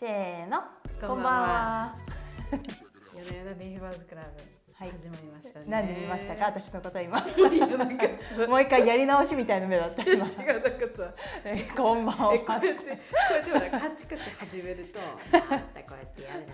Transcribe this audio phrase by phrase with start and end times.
[0.00, 0.56] せーの。
[0.98, 1.94] ここんばんは。
[3.14, 4.28] 夜な夜なビーフバーズクラブ、
[4.72, 4.92] はい。
[4.92, 5.66] 始まりましたね。
[5.68, 6.46] なんで見ましたか？
[6.46, 7.18] 私のこと今。
[8.48, 10.14] もう一回やり直しみたいな目だった今。
[10.14, 10.36] 違うなんか
[10.96, 11.12] さ、
[11.44, 12.34] えこんばんは。
[12.34, 15.70] えこうやってこうやってほらカチカチ始めると、こうやっ
[16.16, 16.46] てやる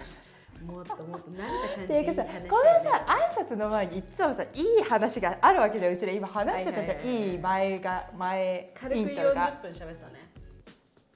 [0.66, 0.72] の。
[0.74, 2.16] もっともっと慣れた感じでいい話
[2.48, 6.10] このだよねさ挨拶の前にいつもさいい話があるわけじゃんうちら。
[6.10, 6.96] 今話してたじゃん。
[6.96, 9.56] はいはい前が前軽くイントロが。
[9.62, 10.15] 40分喋ってたね。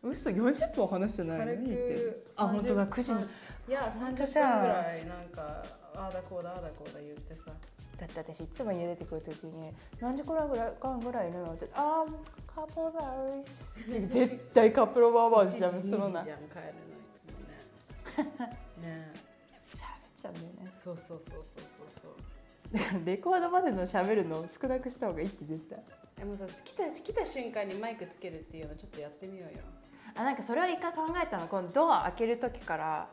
[0.03, 2.87] 嘘40分話してない軽くあ本当だ。
[2.87, 3.21] 9時に。
[3.69, 5.65] いや本当30じゃん分ぐらいなんか
[5.95, 7.51] ああだこうだああだこうだ言ってさ。
[7.99, 16.21] だって私いつも家出てくるときに何時くらいぐらい間ぐらいいるのってあーカップルバーズ絶対カップルバーズじゃん1時そのな。
[16.21, 18.57] 2時じゃん帰るのいつもね。
[18.89, 19.13] ね。
[19.75, 20.73] 喋っちゃうんだよね。
[20.79, 22.79] そうそうそうそうそうそう。
[22.79, 25.79] だからレコードまでの喋るのを少なくした方がいいって絶対。
[26.17, 29.59] でもさ来た来た瞬間にマイクつけるっていうのちょっとやってみようよ。
[30.17, 31.47] あなんかそれを一回考えたの。
[31.47, 33.09] このドア開ける時から。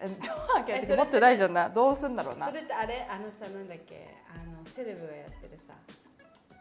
[0.00, 1.68] え ドア開ける持ってないじゃんな。
[1.70, 2.48] どうすんだろうな。
[2.48, 3.06] それってあれ？
[3.08, 4.14] あのさなんだっけ？
[4.28, 5.74] あのセレブがやってるさ。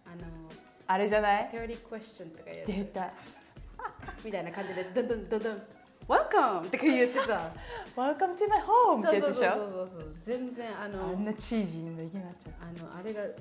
[0.06, 0.24] あの
[0.88, 3.12] あれじゃない？30 question とかや出つた。
[4.24, 5.64] みたいな感じでドンドンドンドン。
[6.08, 7.52] Welcome とか言ってさ。
[7.96, 9.90] Welcome to my home ってやつでしょそうそう。
[9.92, 12.54] そうそう全然あのあんなチージーな意見になっちゃう。
[12.62, 13.32] あのあれがもう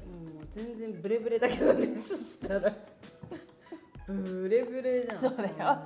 [0.51, 1.99] 全然ブレブレだけどね。
[1.99, 2.73] そしたら
[4.11, 5.79] ブレブレじゃんそうだよ。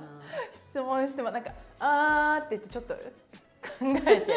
[0.51, 2.99] 質問してもなんかあーって言ってちょっと考
[4.07, 4.27] えて。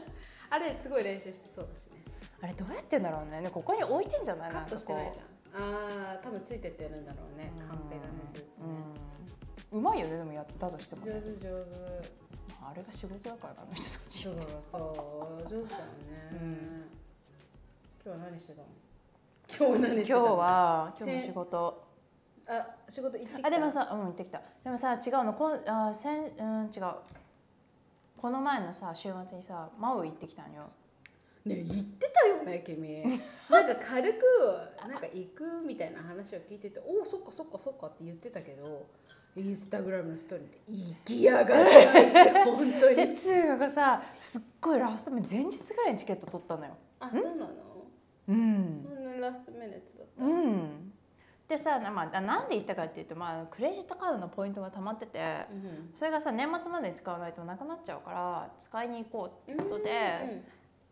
[0.50, 2.02] あれすごい練習してそうだしね。
[2.40, 3.40] あれどうやってんだろうね。
[3.40, 4.52] ねここに置いてんじゃない？
[4.52, 5.62] カットしてないじゃゃん。
[5.62, 7.52] ああ多分ついてってるんだろうね。
[7.58, 8.68] カンペがねずっとね。
[9.72, 12.28] うまいよねでもやったとしても、ね、上手上手。
[12.60, 15.64] あれが仕事だからなあの人たちだからさ上手だよね、
[16.32, 16.90] うん。
[18.04, 18.68] 今日は何してたの？
[19.48, 20.36] 今日は何今日してたの？
[20.36, 21.87] は今日も仕事
[22.48, 23.48] あ仕事行ってきた。
[23.48, 24.40] あでもさうん行ってきた。
[24.64, 25.34] でもさ違うの。
[25.34, 26.82] こんあせんうん違う。
[28.16, 30.70] この前のさ週末にさマウイ行ってきたんよ。
[31.44, 33.20] ね言ってたよね君。
[33.50, 34.22] なんか軽く
[34.88, 38.86] なんか行くみたいな話を聞いてておおそっかそっかそっかって言ってたけど
[39.36, 42.96] インスタグラムのストーリーで行きやがって 本当に。
[42.96, 46.76] でつうがさすっごいラスト前前日ぐらいにチケット取ったのよ。
[47.00, 47.48] あそうなの、
[48.28, 48.74] うん。
[48.74, 50.92] そんなラストミネッツだった、うん
[51.48, 55.18] でさな,、まあ、なんで行ったかっていうと、まあ、クレジットカードのポイントがたまってて
[55.50, 60.42] うんそれがさ年末までに使わないとなくなっちゃうから使いに行こうってことで、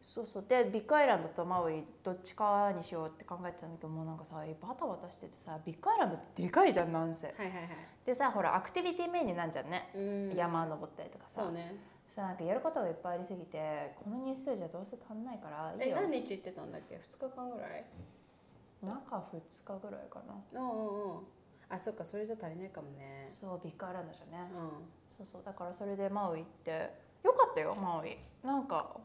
[0.01, 0.45] そうそう。
[0.49, 7.27] でビッグアイランドとマウイどっちかにしようって考えてたんだけどもうなんかさバタバタしててさビッグアイランドってでかいじゃんなんせ。
[7.27, 7.69] はいはいはい。
[8.07, 10.35] でさほらアクティビティメインになんじゃんね、うん。
[10.35, 11.43] 山登ったりとかさ。
[11.43, 11.77] そうね。
[12.07, 15.99] そしたらなんかやることがいっぱいありすぎてこの日数じゃどうせ足んないからいいよ。
[15.99, 17.85] え何日行ってたんだっけ？2日間ぐらい？
[18.83, 20.61] 中2日ぐらいかな。
[20.61, 21.27] うんうんうん。
[21.69, 23.25] あそっかそれじゃ足りないかもね。
[23.27, 24.71] そうビッグアイランドじゃね、うん。
[25.09, 26.95] そうそうだからそれでマウイ行って。
[27.25, 28.17] よかったよマウイ。
[28.45, 28.97] なんか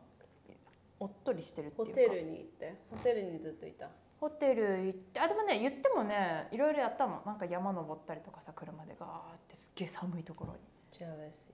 [1.00, 1.92] おっとりしてるっていうか。
[1.92, 2.76] ホテルに行って。
[2.92, 3.90] ホテルにずっといた。
[4.20, 5.20] ホテル行って。
[5.20, 7.24] あでもね言ってもねいろいろやったの。
[7.26, 10.56] なんか山登ったりとかさ車でガーってすっげえ寒いところ
[10.92, 11.52] ジャラシ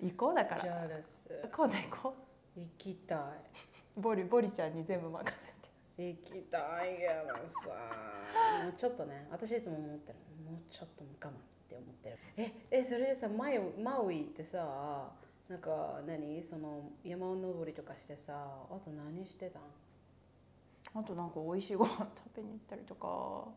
[0.00, 0.60] に行こうだから。
[0.60, 1.28] ージャラス。
[1.52, 2.14] 今度行こ
[2.56, 3.18] 行きたい。
[3.96, 5.57] うボリボリちゃんに全部任せて
[6.04, 7.70] 行きたいけどさ。
[8.62, 10.18] もうちょっとね私いつも思ってる。
[10.44, 11.34] もうちょっと我慢っ
[11.68, 12.18] て思ってる。
[12.36, 15.10] ええそれでさマウマウイってさ
[15.48, 16.42] なんか何？
[16.42, 18.34] その山登りとかしてさ
[18.70, 19.62] あと何してたん？
[20.94, 23.48] あとなんか美味しいご飯食べに行ったりとか。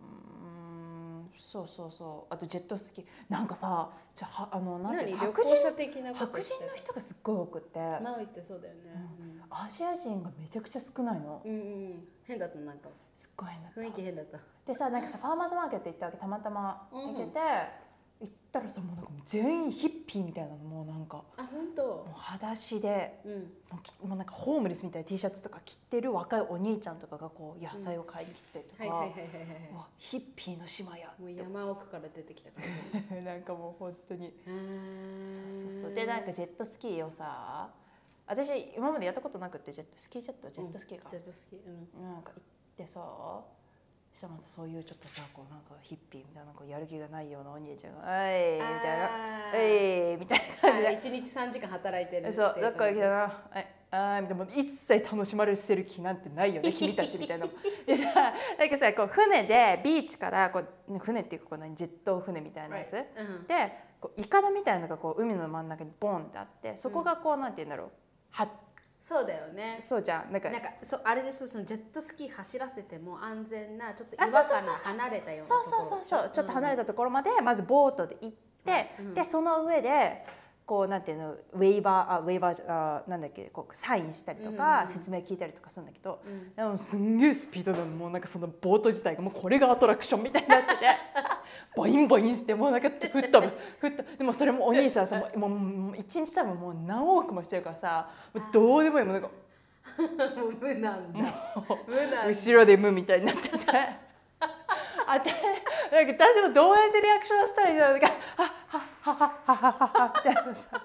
[0.00, 2.34] ーんそうそうそう。
[2.34, 3.04] あとジェットスキー。
[3.28, 5.20] なんかさじゃああのなんていう何？
[5.20, 7.78] 旅の白人行者的なこと白してる人の人がすっごい多くって。
[8.02, 8.80] マウイってそうだよね、
[9.50, 11.42] アジア人がめちゃくちゃ少ないの。
[11.44, 11.58] うん、うん。
[11.58, 11.62] う
[11.94, 12.90] ん変だったなんか。
[13.14, 13.80] すっごい変だった。
[13.80, 14.38] 雰囲気変だった。
[14.66, 17.38] でさなんかさファーマーズマーケット行ったわけたまたま行けて、
[18.20, 21.82] 行ったらさもうなんか全員ヒッピーみたいなのもうなんかあ本当？
[21.82, 23.32] もう裸足でうん。
[23.32, 29.28] もうきもうなんかホームレスみたいな T シャツとか着てる若いお兄ちゃんとかがこう野菜を買いに来たりとか、はいはいはいはいは
[29.72, 32.64] いわヒッピーの島やもう山奥から出てきた感
[33.16, 33.22] じ。
[33.24, 34.34] なんかもう本当に。
[35.26, 35.94] そうそうそう。
[35.94, 37.70] でなんかジェットスキーをさ
[38.28, 41.58] 私今までやったことなくってジェットスキージェットジェットスキーか、ジェットスキー。
[41.66, 42.02] うん。
[42.02, 42.42] なんか行っ
[42.76, 43.44] てさそ
[44.18, 49.04] したらまたそういうちょっとさこうなんかヒッピーみたいなこうやる気がないようなお兄ちゃんが「はい」みたいな
[49.48, 50.88] 「あーえい」みたいな感じで。
[50.88, 53.16] あ一日三時間働いてるそううどっか感じ来たな
[53.50, 57.46] 「はいあー」みたいなもう一切楽しまれてる気なんてないよね 君たちみたいな。
[57.86, 60.58] でさなんかさこう船でビーチからこ
[60.88, 63.46] う船っていうかこう何ジェット船みたいなやつ、うん。
[63.46, 67.90] でこうイカダみたいなのがこう海の真ん中にボンってあってそこがこう、なんて言うんだろう
[68.30, 68.48] は
[69.02, 69.78] そうだよね。
[69.80, 74.68] そうじゃんなんかなんかそうあれですそのジェットスキー走らせても安全なちょっとあ岩そうそうそう。
[74.68, 75.84] から離れたようなそうところ。
[75.84, 78.38] そうそうそうちょっと離れたたところまでまずボートで行って
[78.68, 80.26] て、でその上で
[80.68, 86.20] こうなんていうのウェイバーあウェイバーじゃあなんだっけこうサインしたりとか、説明聞いたりとかするんだけど、
[86.54, 90.74] でもすんげえスピードなのもうなんかそのボート自体がもうこれがアトラクションみたいになってて
[91.74, 93.20] ボインボインしてもうなんか吹っ飛ぶ
[93.80, 98.10] 吹っ飛ぶでもそれもお兄さんさもうもう一日多分もう何往復もしてるからさ
[98.52, 99.30] どうでもいいもうなんか。
[100.60, 101.18] 無なんだ。
[101.86, 104.08] 無なんだ後ろで無みたいになってて。
[105.08, 105.30] あて
[105.90, 108.06] なんか私もどうやってリアクションしたらいいんだろうなんか
[108.36, 108.52] 「はっ
[109.14, 110.80] はははっはっはっは」みたいなさ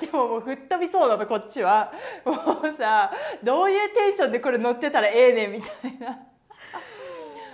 [0.00, 1.92] でももう吹っ飛びそうなのこっちは
[2.24, 2.32] も
[2.62, 3.10] うさ
[3.42, 6.18] どういうテンションでこれ乗ってたらええねんみたいな。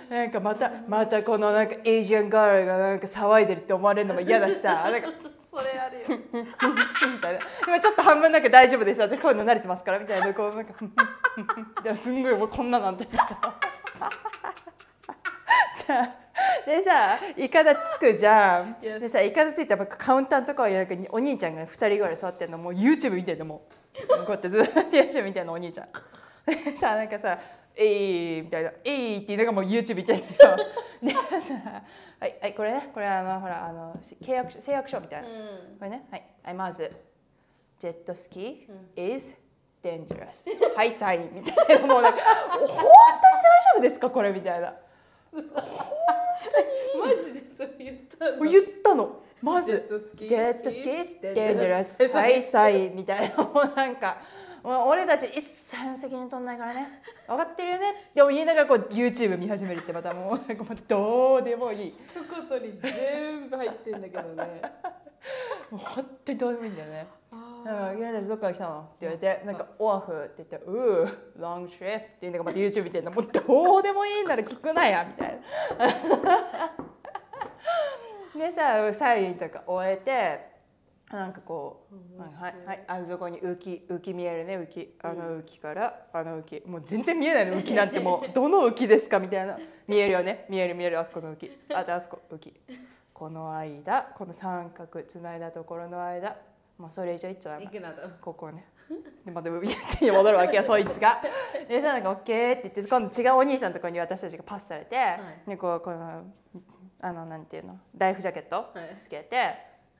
[0.09, 5.07] なんかまたまたこのなんかエイジアンガールがなんか騒いでるって思われるのも嫌だしさなんか
[5.49, 10.73] それあるよみたいな今ちょっと半分なんか大丈夫です私こういうの慣れてますからみたいなこうなんか
[11.95, 13.59] すんごいもうこんななんてなんか
[15.73, 16.09] じゃあ
[16.65, 18.77] でさイカダつくじゃん.
[18.81, 22.69] でさイカダついたらカウンターのところになんかお兄ちゃんが2人ぐらい座ってんのも。
[22.69, 23.61] う YouTube 見てんのも。
[23.93, 25.87] うこうやってずっと YouTube 見てんのお兄ちゃん。
[26.45, 27.37] でさなんかさ
[27.75, 30.29] 「えい」みたいな「えい」って言いながらもう YouTube 見てんのよ。
[31.01, 31.11] で
[31.41, 31.53] さ
[32.19, 32.89] 「はい、はい、これね。
[32.93, 35.33] これあのほらあの契約書誓約書みたいな、こ
[35.85, 36.05] れね。
[36.11, 36.91] はい、はい、まず
[37.79, 39.35] ジェットスキー is
[39.83, 40.47] dangerous.
[40.75, 41.29] はいサイン。
[41.33, 41.87] みたいな。
[41.87, 42.79] もうなんか本当に大丈
[43.77, 44.09] 夫ですか？
[44.09, 44.75] これみたいな
[45.33, 48.43] マジでそう言ったの。
[48.43, 49.23] 言ったの。
[49.41, 49.71] まず。
[49.71, 51.03] ジェットスキー。
[51.03, 53.37] スキー is dangerous dangerous はいサインみたいな。
[53.37, 54.17] もうなんか。
[54.63, 56.87] 俺たち一切責任取んないからね。
[57.27, 57.91] 分かってるよね。
[57.91, 60.39] って言いながらこう YouTube 見始めるってまたもう
[60.87, 61.89] どうでもいい。
[61.89, 61.97] 一
[62.49, 64.61] 言に全部入ってんだけどね。
[65.71, 67.07] もう本当にどうでもいいんだよね。
[67.09, 67.20] あ
[67.63, 73.11] なんか「君たちどっから来たの?」って言われて「なんかオアフ」って言って「うーロングトリップ」って言うのがまた YouTube 見てんの。
[73.11, 75.39] もうどうでもいいんなら聞くなやみたい
[75.77, 75.91] な。
[78.45, 80.51] でさサインとか終えて
[81.15, 82.33] なんかこう「はい。
[82.33, 84.95] はいはいあそこに浮き浮き見えるね浮き。
[85.03, 86.67] あの浮きからあの浮き。
[86.67, 87.99] もう全然見えないの浮きなんて。
[87.99, 90.45] もう どの浮きですか?」みたいな「見えるよね。
[90.49, 91.51] 見える見えるあそこの浮き。
[91.73, 92.53] あとあそこ浮き」
[93.13, 96.37] この間この三角つないだところの間
[96.77, 97.65] もうそれ以上いっちゃダメ。
[97.65, 98.09] 行くなと。
[98.21, 98.65] ここね。
[99.25, 99.61] でまた家
[100.01, 101.21] に戻るわけよそいつが。
[101.69, 104.97] でじゃあなんか「オッケー」って言って今度違うお兄さんのところに私たちがパスされて、
[105.47, 106.23] でこうこの
[106.99, 107.79] あのなんていうの？
[107.97, 108.95] ライフジャケットはい。
[108.95, 109.55] つけて、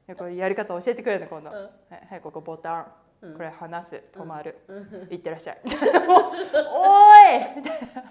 [0.07, 1.55] でこうやり方教えてくれるの今度、うん。
[1.55, 2.91] はいはいここボタン、
[3.21, 3.33] うん。
[3.35, 5.07] これ離す止まる、うん。
[5.09, 5.61] いってらっしゃい。
[5.63, 7.55] おーい！
[7.55, 8.03] みたいな。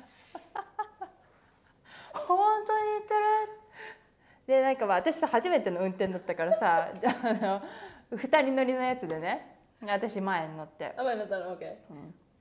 [2.15, 3.21] 本当に言ってる。
[4.47, 6.89] でなんかまあ私さ初めての運転だったからさ
[7.23, 7.62] あの
[8.12, 9.57] 2人乗りのやつでね。
[9.83, 10.93] 私前に乗って。
[10.97, 11.75] あ前になったの？OK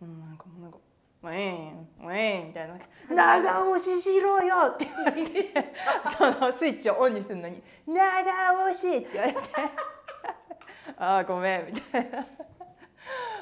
[0.02, 0.78] うん、うん、なんかもうなんか
[1.24, 2.74] 「ウィーンウィーン」みたいな。
[2.74, 5.54] なんか「長押ししろよ」って言われて。
[6.18, 9.40] そのスイッチをオンにするのに「長押し」って言われて
[10.98, 12.26] 「ああごめん」みたいな。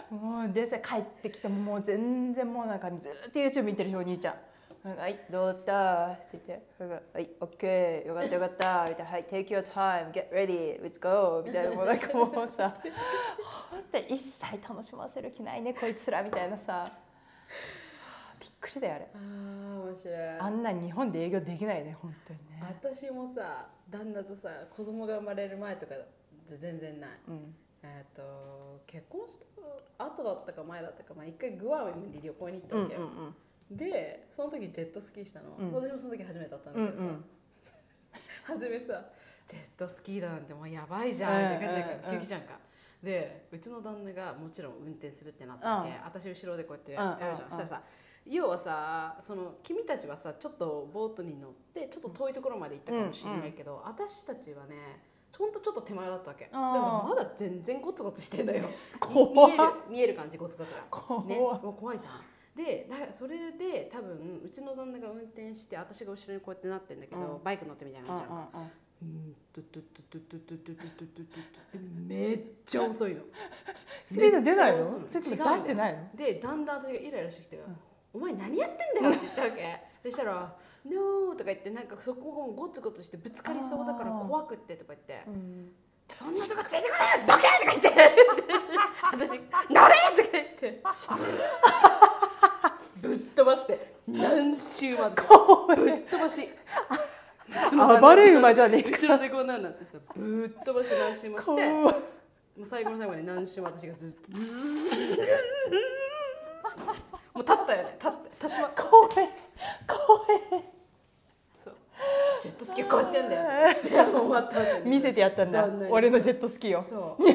[0.10, 4.36] もうでさ帰ってきてももう全然もうなんかずっと YouTube 見てるしお兄ちゃん。
[4.84, 6.06] はいどうだった？
[6.14, 6.84] って言って
[7.14, 8.86] はい OK よかったよかった。
[8.90, 11.44] みたいなはい Take your time get ready let's go.
[11.46, 12.74] みたいなもうなんかもうさ
[13.72, 16.74] 本当に一切楽しませる気ないねこいつらみたいなさ。
[16.74, 16.92] はあ
[18.40, 19.08] びっくりだよあれ。
[19.14, 20.16] あー面白い。
[20.40, 22.60] あんなん日本で営業できないね本当にね。
[22.62, 25.94] 私もさ旦那とさ子供が生まれる前とか
[26.48, 27.10] 全然ない。
[27.28, 27.56] うん。
[27.84, 29.40] えっ、と結婚し
[29.98, 33.36] た後だったか前だったかまあ一回グアムに旅行に行ったうんわけよ、うん
[33.72, 35.72] でその時ジェットスキーしたの、うん。
[35.74, 37.26] 私もその時初めてだったんうんだけどさ、うん
[38.58, 39.06] 初めさ
[39.48, 41.56] ジェットスキーだなんてもうやばいじゃん。
[41.58, 42.60] って感じうじゃんか。
[43.04, 46.04] でうちの旦那がもちろん運転するってなったわけ、うん。
[46.04, 47.82] 私後ろでこうやってうんうんやるじゃん、うんしたらさ
[48.26, 54.76] 要はさその君たちはさちょっとボートに乗ってちょっと遠いところまで行ったかもしれないけど、私たちはね
[55.38, 56.46] ほんとちょっと手前だったわけ。
[56.46, 58.66] であーもさまだ全然ゴツゴツしてんだよ。
[59.00, 60.82] 怖見える見える感じゴツゴツが。
[60.90, 62.22] 怖ね、もう怖いじゃん
[62.58, 68.50] でだそれで多分うちの旦那が運転して私が後ろにこうやってなってんだけど、うん、バイク乗ってみたいな感じなのか。
[68.56, 68.62] うん
[69.04, 69.36] うん
[72.08, 73.22] めっちゃ遅いの
[74.06, 77.60] スピード出ないのスピ出してないのでだんだん私がイライラしてきて
[78.14, 85.26] 「お前何やってんだよ」って言ったわけそしたら「NO」とか言ってなんかそこがゴツゴツしてぶつかりそうだから怖くってとか言って
[86.16, 90.82] 「そんなとこ連れてこないよどけ!」とか言って「私乗れ!」とか言って。
[93.02, 95.22] ぶっ飛ばして何周も私
[95.76, 96.48] ぶっ飛ばし。
[98.02, 98.98] 暴れ馬じゃねえか。
[98.98, 105.98] 後ろでこんなんなってさぶっ飛ばして何周もしてもう最後の最後まで何周も私がずっとズーッ
[107.34, 108.12] もう立ったよね立
[108.44, 109.30] 立ちま怖い怖い
[110.50, 110.64] そう
[112.42, 115.68] ジェットスキーこうやってんだよ」 って終わった見せてやったんだ。
[115.90, 116.84] 俺のジェットスキーを。
[116.84, 117.24] そう。
[117.28, 117.34] あい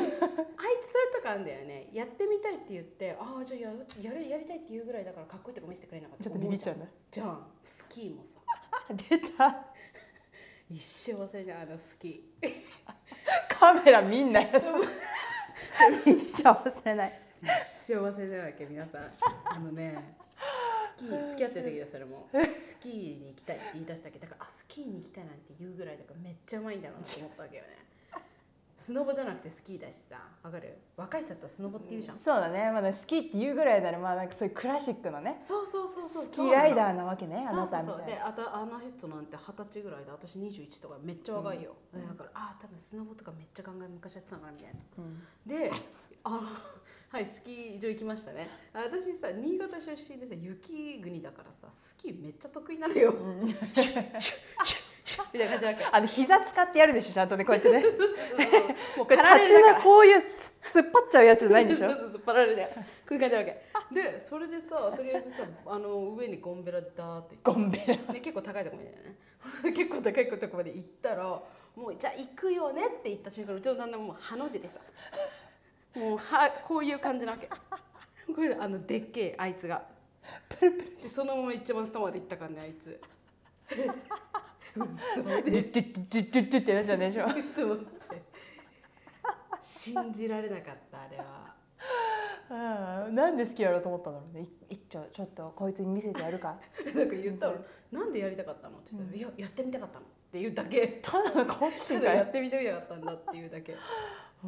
[0.81, 1.89] つそういうとこあんだよね。
[1.93, 6.25] やってみたいって言ってああじゃあややるやりたいって言うぐらいだからかっこいいとこ見せてくれなかった。
[6.25, 6.87] ちょっとビビっちゃうんだ。
[7.11, 7.47] じゃん。
[7.65, 8.39] スキーもさ。
[9.11, 9.67] 出た。
[10.71, 11.63] 一生忘れない。
[11.63, 12.25] あのスキ
[13.49, 14.49] カメラ見んなよ。
[16.07, 17.21] 一生忘れない。
[17.43, 19.13] ー一生忘れないわけ皆さん。
[19.45, 20.17] あのね
[20.97, 22.29] スキー付き合ってる時だよそれも。
[22.65, 24.19] スキーに行きたいって言い出したわけ？
[24.19, 27.69] だからあスキーに行きたいなんて言うぐらいだからめっちゃうまいんだろうなと思ったわけよね。
[28.75, 30.19] スノボじゃなくてスキーだしさ。
[30.43, 30.77] わかる？
[30.97, 32.69] 若い人だったらスノボって言うじゃん、そうだね。
[32.73, 35.37] まだ好きって言うぐらいならまあなんかそういうクラシックのね。
[35.39, 37.79] そうそうそうそうスキーライダーーなわけねあそうそうそう。
[37.79, 38.07] なたみたいな。
[38.07, 44.75] であたあの人なんて二十歳ぐらいで私21とかめっちゃ若いよ、だからあ多分スノボとかめっちゃ考え昔やってたのかなみたいな。
[44.75, 45.23] さうん。
[45.47, 45.71] で
[46.25, 46.63] あ
[47.13, 48.49] はいスキー場行きましたね。
[48.73, 53.13] あ私さ新潟出身でさ雪国だからさスキーめっちゃ得意なのよ、
[53.45, 57.85] みたいな感じだけあの膝使ってやるでしょちゃんとねこうやってね。
[58.97, 59.79] もうこれパラレ立ちルだから。
[59.81, 61.91] のこういうつ突っ張っちゃうやつじゃないんでしょ？
[61.93, 63.63] そうそうそうパラレルでこういう感じなわけ。
[63.93, 68.15] でそれでさとりあえずさあの上にゴンベラダーってゴンベラ。
[68.15, 69.75] ね、結構高いところまでね。
[69.75, 71.25] 結構高いとこまで行ったら
[71.77, 74.81] もうじゃあ行くよねって言った瞬間うちの旦那もうハの字でさ
[75.95, 77.49] もうはこういう感じなわけ。
[77.49, 79.85] これあのでっけえあいつが。
[80.61, 83.01] でそのまま一番下まで行ったからねあいつ。
[84.75, 88.23] 嘘ドゥッドゥッドゥッドゥッドゥッってなっちゃうんでしょと思って
[89.63, 91.55] 信じられなかったあれは
[92.51, 96.57] ああなんで好きやろうと思ったんだろうねいいっちょちょっとこいつに見せてやるか
[96.95, 97.55] なんか言ったら
[97.93, 103.77] 「なんでやりたかったの?」って言ったら「いややってみたかったの」っていうだけただの好奇た心だやってみたかったんだっていうだけ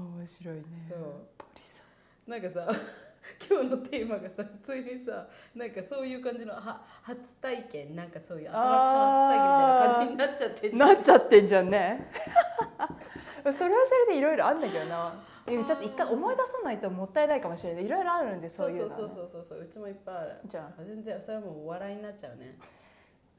[0.00, 0.64] 面白いね。
[0.88, 0.98] そう。
[1.38, 1.82] ポリさ
[2.26, 2.68] なんかさ
[3.48, 10.88] 今日のテーマがさ普通にさなんかそういう感じのは初体験なんかそういうアトラクション初体験みたいな感じになっちゃってんじゃん。
[10.88, 12.10] なっちゃってんじゃんね。
[13.44, 15.14] それはそれでいろいろあんだけどな。
[15.46, 17.84] ちょっと一回思い出さないともったいないかもしれない。
[17.84, 18.94] いろいろあるんでそうういううの。
[18.94, 20.40] はねそうそうそうそううちもいっぱいある。
[20.46, 20.82] じゃあ。
[20.82, 22.58] 全然それはもうお笑いになっちゃうね。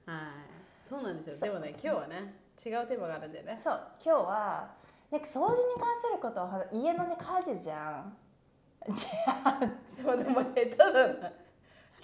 [0.06, 0.90] はい。
[0.90, 1.38] そうなんですよ。
[1.40, 2.16] でもね今日はね
[2.64, 3.58] 違うテーマがあるんだよね。
[3.58, 3.82] そう。
[4.04, 4.85] 今日は
[5.16, 8.14] なんか掃除に関することを話家のね家事じゃん。
[8.94, 9.60] じゃあ
[9.96, 11.32] でもでも下手だな。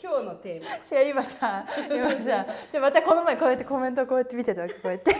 [0.01, 1.00] 今日のテーマ。
[1.01, 5.13] 違う今さ今さじゃまたこの前こうやってコメントをこうやって見てたわけこうやって。
[5.13, 5.18] こ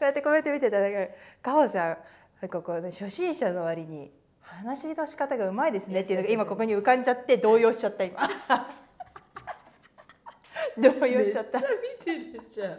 [0.00, 1.98] うやってコメント見てただけかほちゃん
[2.40, 8.28] なんかこうね初心者の割に話の仕方がうまいですねっていうのが今ここに浮かんじゃって動揺しちゃった今。
[10.76, 11.60] 動揺しちゃった。
[11.60, 12.78] こ めっちゃ見てるじゃん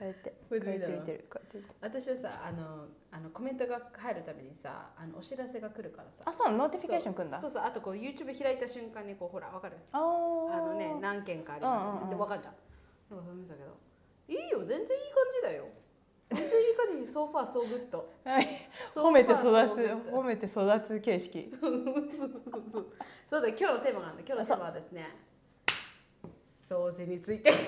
[0.00, 1.74] うやってこうやって見てるこうやって見てる。
[1.80, 6.24] 私はさあのあのコメントが入るためにさあのお知らせが来るからさ。
[6.26, 7.38] あそう notification 来んだ。
[7.38, 12.10] そうそうそうあとこう YouTube 開いた瞬間にこうほらわかるあのね何件かあります、うんうんうん。
[12.10, 12.54] でわかるじゃん。
[13.16, 13.76] なんかそう見たけど
[14.26, 14.96] いいよ全然いい感
[15.36, 15.66] じだよ。
[16.30, 18.48] 全然いい感じ so far so good はい
[18.94, 19.46] 褒めて育つ
[20.10, 21.50] 褒めて育つ形式。
[21.52, 22.86] そうそうそうそう。
[23.30, 24.24] そうだ今日のテーマがあるんだ。
[24.26, 25.16] 今日のテーマはですね
[26.66, 27.58] 掃除についてだか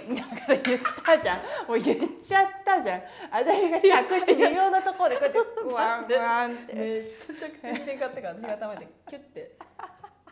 [0.49, 1.37] ら言ったじゃん。
[1.69, 3.03] もう言っちゃったじゃん。
[3.31, 6.75] 私が着地微妙なところでこうやってグワングワンって。
[6.75, 9.59] めっちゃ着地してんかったから私が頭でキュッて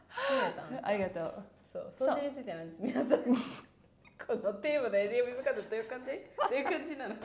[0.08, 1.44] 締めたんですありがとう。
[1.70, 2.08] そう。
[2.08, 2.80] 掃除についてなんです。
[2.82, 6.06] 皆さんこのテーマで ADM 使ってどういう感じ？
[6.06, 6.14] ど
[6.50, 7.16] ういう感じなの？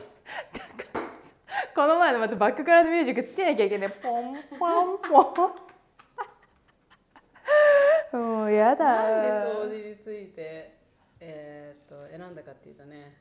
[1.74, 3.90] この前のまたバックグラウンドミュージックつけなきゃいけない。
[3.90, 5.52] ポンポンポン。
[8.12, 9.46] もうやなんでだ。
[9.46, 10.79] 掃除について？
[11.20, 13.16] えーっと選んだかっていうとね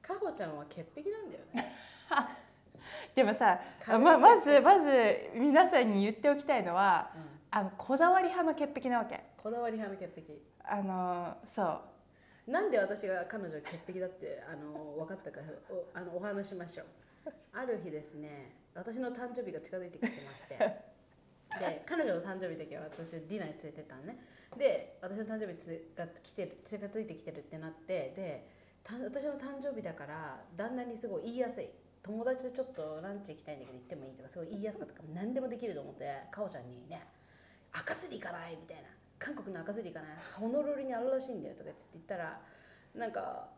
[0.00, 1.72] かほちゃんは潔癖なんだよね。
[3.14, 7.32] でもさ壁ままずまず皆さんに言っておきたいのはうん。
[7.54, 9.20] あのこだわり派の潔癖なわけ。
[9.36, 10.38] こだわり派の潔癖。
[10.64, 11.82] あのそ
[12.46, 12.50] う。
[12.50, 16.86] なんで私が彼女が潔癖だってあの分かったかおあのお話ししましょう。
[17.52, 20.56] ある日ですね私の誕生日が近づいてきてまして。
[20.56, 24.16] で彼女の誕生日の時は私ディナーに連れてったのね
[24.56, 28.46] で私の誕生日つが来てる近づいてきてるってなってで
[28.84, 31.70] た私の誕生日だから旦那にすごい言いやすい。
[32.02, 37.06] 友達とちょっとランチ行きたいんだけど行ってもいいとかすごい言いやすかったから何でもできると思ってかおちゃんにね
[37.72, 38.82] 赤すり行かないみたいな。
[39.18, 40.16] 韓国の赤すり行かない。
[40.34, 42.40] ホノルルにあるらしいんだよとかって言ったら
[42.96, 43.48] なんか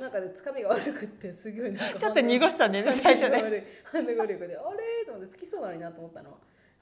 [0.00, 3.50] なんかねつかみが悪くってすごいなんかちょっと濁したね最初ね。
[3.50, 4.56] ね反応が悪いであれ
[5.04, 6.38] と思って好きそうなのになと思ったの。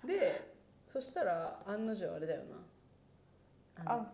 [0.06, 0.54] で
[0.86, 2.56] そしたら案の定あれだよな
[3.84, 4.06] あの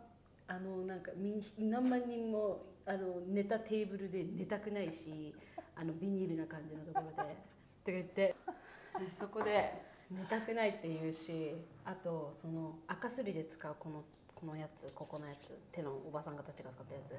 [0.48, 1.40] あのなんかみん
[1.70, 5.34] 何万人もあの寝たテーブルで寝たくないし
[5.76, 7.36] あのビニールな感じのところで。
[7.84, 8.34] とか言って。
[8.98, 11.54] でそこで寝たくないって言うし
[11.84, 14.04] あとその赤すりで使うこの
[14.34, 17.14] このやつここのやつ手のおばさんがたちが使ったやつ。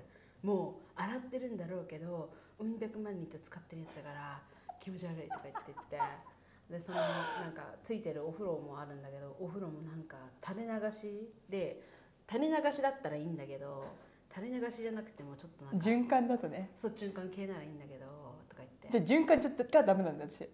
[0.45, 4.41] もう洗ってるんだろうけどうん百万人と使ってるやつだから
[4.79, 6.33] 気持ち悪いとか言って言って。
[6.69, 11.81] でそのなんかついてるお風呂もあるんだけどお風呂もなんか垂れ流しで
[12.29, 13.85] 垂れ流しだったらいいんだけど
[14.33, 16.71] 垂れ流しじゃなくてもちょっとなんか循環だとね。
[16.75, 18.05] そっち循環系ならいいんだけど
[18.49, 18.89] とか言って。
[18.89, 20.49] じゃあ循環ちょっとがダメなんだ私。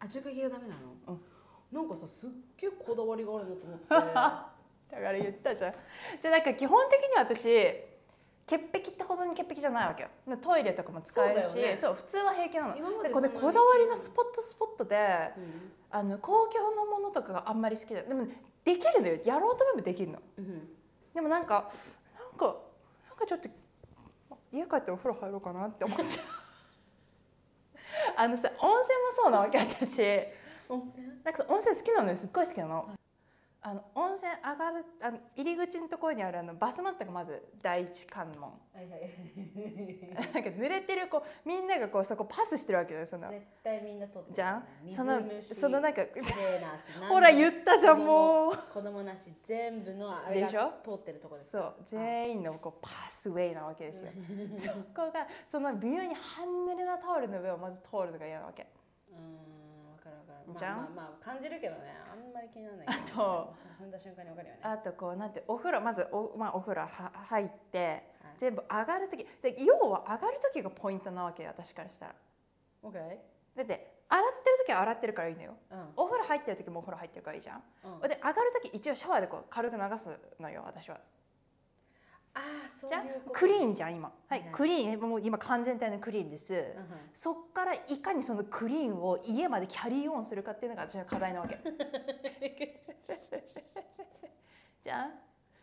[0.00, 1.20] あ循環系がダメなの、うん。
[1.72, 3.86] なんかさすっげえこだわりがあるなと思って。
[3.94, 5.72] だから言ったじゃん。
[6.20, 7.44] じゃあなんか基本的に私
[8.46, 10.08] 潔癖ってほどに潔癖じゃないわけよ。
[10.26, 11.76] でトイレとかも使えるしそうね。
[11.76, 12.76] そう普通は平気なの。
[12.76, 14.96] 今までこれこだわりのスポットスポットで
[15.36, 15.72] うん。
[15.90, 18.08] あの公共のものとかがあんまり好きじゃない。
[18.08, 18.26] でも
[18.64, 19.18] できるのよ。
[19.24, 20.18] やろうと思えばできるの。
[20.38, 20.75] うん
[21.16, 21.70] でもなんか
[22.14, 22.44] なんか
[23.08, 23.48] なんかちょっと
[24.52, 26.26] 家帰ってお風呂入ろうかなって思っちゃう。
[28.20, 30.02] あのさ温泉もそうなわけ私。
[30.68, 31.08] 温泉？
[31.24, 32.16] なんかさ温泉好きなのよ。
[32.16, 32.90] すっごい好きなの。
[33.68, 38.50] あの温泉上がるあの入り口のところにあるあのバスマットがまず第一関門。
[38.72, 39.10] はいはい。
[40.32, 43.28] なんか濡れてるこうみんながこうそこパスしてるわけよその。
[43.28, 44.34] 絶対みんな撮ってる。
[44.36, 44.68] じゃん。
[44.84, 46.02] 水その虫そのなんか
[47.10, 48.50] ほら言ったじゃんも。
[48.50, 48.56] うう。
[48.72, 50.60] 子供なし全部のあれでしょ？
[50.60, 51.50] が通ってるところです。
[51.50, 51.74] そう。
[51.86, 54.12] 全員のこうパスウェイなわけですよ。
[54.58, 58.62] そこがその微妙に半濡れなタオルの上をまず通るのが嫌なわけ。
[59.10, 60.54] うーんわかるわかる。
[60.56, 60.76] じゃん？
[60.76, 62.05] まあまあまあ感じるけどね
[62.36, 64.60] まり気にならないあと踏んだ瞬間にわかるよね。
[64.62, 67.78] あとこうなんてお風呂まずお,、まあ、お風呂は入って
[68.22, 68.34] はい。
[68.38, 72.14] 全部上がる時で要は上がる時がポイントなわけよ私からしたら。
[72.82, 75.54] OK だって洗ってる時は洗ってるからいいのよ。
[75.70, 75.88] うん。
[75.96, 77.62] お風呂入ってる時もお風呂入ってるからいいじゃん。
[77.84, 78.08] うん。
[78.08, 80.98] で上がる時一応シャワーでこう軽く流すのよ私は
[82.88, 83.02] じゃ
[83.32, 84.12] クリーンじゃん今。
[84.28, 84.40] はい。
[84.40, 85.00] はいクリーン。
[85.08, 86.52] もう今完全体のクリーンです。
[86.52, 86.66] うんうん。
[87.12, 91.58] そっからいかにそのクリーンを家までキャリーオンするかっていうのが私の課題なわけ。
[94.82, 95.12] じゃん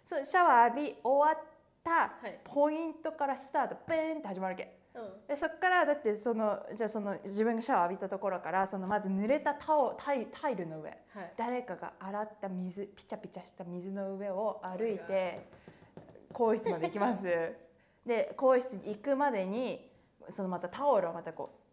[0.03, 1.43] そうシャワー浴び終わっ
[1.83, 2.39] たはい。
[2.43, 4.79] ポイントからスタートペーンって始まるわけ。
[4.95, 5.27] うん。
[5.27, 10.89] でそこからだってそのじゃあその自分がシャワー浴びたところからそのまず濡れたタオタイタイルの上。
[10.89, 11.33] はい。
[11.37, 15.47] 誰かが洗った水ピチャピチャした水の上を歩いて
[16.33, 17.23] 更衣室まで行きます。
[18.05, 19.89] で更衣室に行くまでに
[20.29, 21.63] そのまたタオルをまたこう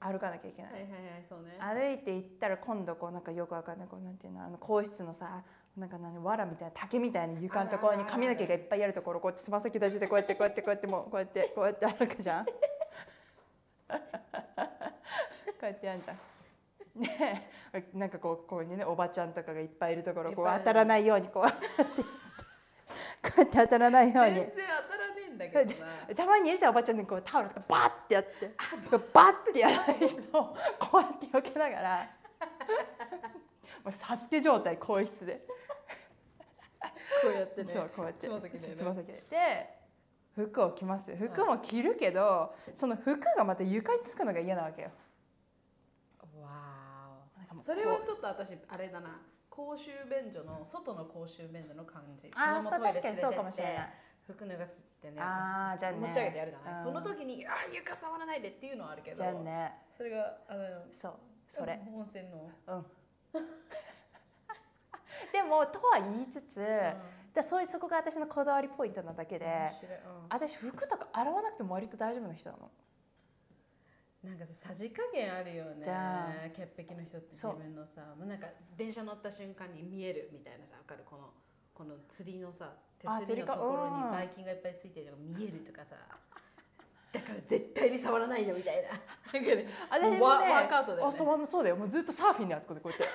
[0.00, 1.56] 歩かなきゃいけない、はいはいはいそうね。
[1.58, 5.42] 歩いて行ったら今度こうなんかよくわかんないこうなんていうのあの更衣室のさ
[5.76, 12.44] なんか何藁みたいな竹みたいな床のところに髪の毛がいっぱいあるところこうつま先立ちでこうやってこうやってこうやってもうこうやってこうやって歩くじゃん。
[12.46, 12.52] こ
[15.62, 16.18] うやってやんじゃん。
[17.00, 17.50] ね
[17.92, 21.66] なんかこうこうにねおばちゃんとかがいっぱいいるところこう当たらないようにこうやって
[23.22, 24.34] こうやって当たらないように。
[24.34, 26.14] 全然当たらねえんだけどな。
[26.14, 28.50] たまにいるじゃんおばちゃんにこうタオルとかバッてやって。
[29.12, 32.10] バッてやらないとこうやって避けながら。
[33.84, 35.46] もうサスケ状態更衣室で、
[37.22, 38.26] こうやってねそうこうやって。
[38.26, 38.74] つま先でね。
[38.74, 39.24] つま先で。
[39.30, 39.84] で
[40.34, 41.14] 服を着ます。
[41.14, 44.90] 服も着るけど、その服がまた床につくのが嫌なわけよ。
[46.40, 46.74] わ
[47.60, 49.20] それはちょっと私あれだな
[49.54, 52.28] 公衆便所の外の公衆便所の感じ。
[52.34, 53.90] あそう確かにそうかもしれない。
[54.26, 55.98] 服脱がすってねあーじゃあね。
[55.98, 56.84] 持ち上げてやるじゃない、うん。
[56.84, 59.16] その時に「あー床触らないで」っていうのはあるけど。
[59.18, 59.78] じゃあね。
[59.96, 61.14] それがあのそう
[61.48, 61.80] それ。
[61.86, 62.86] 温泉の、うん。
[65.32, 66.56] でもとは言いつつ、
[67.32, 69.46] でそういうそこが私のこだわりポイントなだけで、
[70.04, 70.28] うん。
[70.30, 72.70] 私服とか洗わなくても割と大丈夫な人なの
[74.24, 75.84] なんかささじ加減あるよね
[76.56, 81.04] 潔癖の人って自分のさもうなんか電車乗った瞬間に見えるみたいなさわかる？
[81.04, 81.30] この
[81.74, 85.96] この釣りのさ手あ釣りのところに釣りかうんバイキンがいっぱいついてるのが見えるとかさ
[87.12, 88.88] だから絶対に触らないのみたいな。
[88.90, 91.14] なんかね私もねワワークアウトだよね。
[91.14, 91.76] あそうそうだよ。
[91.76, 93.06] もうずっとサーフィンであそこでこうやって。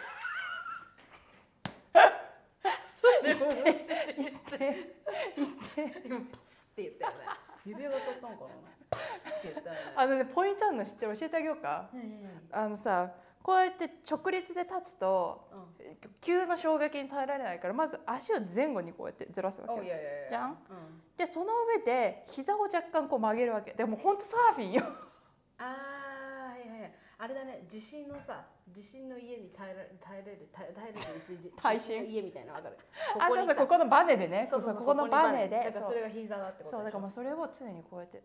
[2.88, 3.66] それ面白い。
[4.32, 4.96] 行って
[5.36, 6.08] 行って。
[6.08, 7.26] でもパスって言ったよね
[7.70, 8.50] 指輪が取ったのかな
[8.90, 11.16] パスって言ったあのねポイントあるの知ってる？
[11.16, 11.90] 教えてあげようか。
[12.52, 15.60] あのさこうやって直立で立つとうん
[16.22, 20.28] 急な衝撃に耐えられないからまず足を前後にこうやってずらすわけ。
[20.30, 20.50] じゃん？
[20.50, 20.58] うん。
[21.18, 23.74] でその上で膝を若干こう曲げるわけ。
[23.74, 24.84] でもほんとサーフィンよ。
[25.58, 25.76] あ
[26.48, 26.92] あはいはいはい。
[27.18, 32.04] あれだね地震のさ地震の家に耐えら耐えれる耐え耐えれる地 震？
[32.04, 32.78] の家みたいなのわかる？
[33.20, 34.48] あそうそうここのバネでね。
[34.50, 35.58] そうそうここのバネで。
[35.58, 38.22] だからそれが膝だってことそうだからももうそれを常にこうやって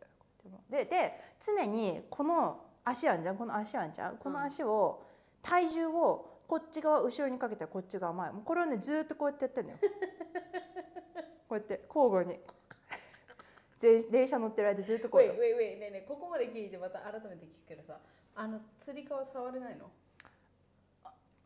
[0.68, 5.02] でで常にこの足あんじゃんこの足あんじゃんこの足を、
[5.40, 8.30] 体重をこっち側後ろにかけてこっち側前。
[8.32, 9.78] もうこれをねずーっとこうやってやってんのよ。
[11.48, 12.38] こうやって交互に。
[13.80, 18.00] で電車乗ってる間ずっとこうよウェイウェイウェイねえねえここまで聞いてまた改めて聞くけどさ
[18.34, 19.90] あの釣り革触れないの？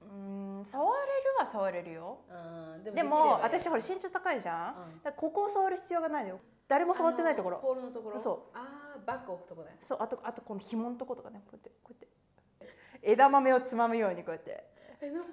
[0.09, 2.19] ううん触れるは触れるよ。
[2.29, 5.13] うんででも私ほら身長高いじゃん、うん。
[5.13, 6.41] ここを触る必要がないのよ。
[6.69, 7.59] 誰も触ってないところ。
[7.59, 8.19] ポールのところ？
[8.19, 8.57] そう。
[8.57, 9.77] ああバッグ置くとこね。
[9.81, 11.43] そうあとあとこの紐のとことかね。
[11.51, 13.11] こうやってこうやって。
[13.11, 14.65] 枝豆をつまむようにこうやって。
[15.01, 15.33] え どうしよ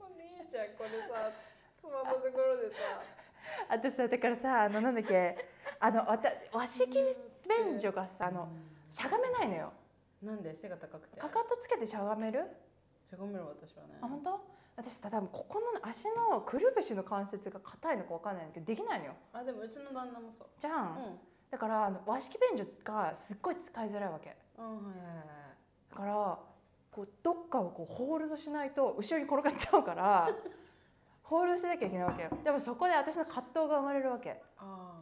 [0.00, 1.30] うもねえじゃんこれさ。
[1.78, 2.80] つまんだところでさ。
[3.68, 5.36] あとさだからさあのなんだっけ。
[5.80, 8.48] あのわた和式便所がさあの
[8.90, 9.72] しゃがめないのよ。
[10.22, 10.56] なんで？
[10.56, 11.20] 背が高くて。
[11.20, 12.46] かかとつけてしゃがめる？
[13.08, 14.40] しゃがめる私はねあ本当？
[14.76, 19.12] 私さ多分ここの足のくるぶしの関節が硬いのかわかんないんだけどできないのよ。
[19.32, 20.48] あでもうちの旦那もそう。
[20.58, 21.18] じゃん、うん。
[21.50, 24.36] だからあの和式便所がすっごい使いづらいわけ。
[24.58, 25.24] うんはいはいはい
[25.90, 26.38] だから
[26.92, 30.28] こうどっかをこうホールドしないと後ろに転がっちゃうから
[31.22, 32.30] ホールドしなきゃいけないわけよ。
[32.44, 34.42] でもそこで私の葛藤が生まれるわけ。
[34.58, 34.97] あど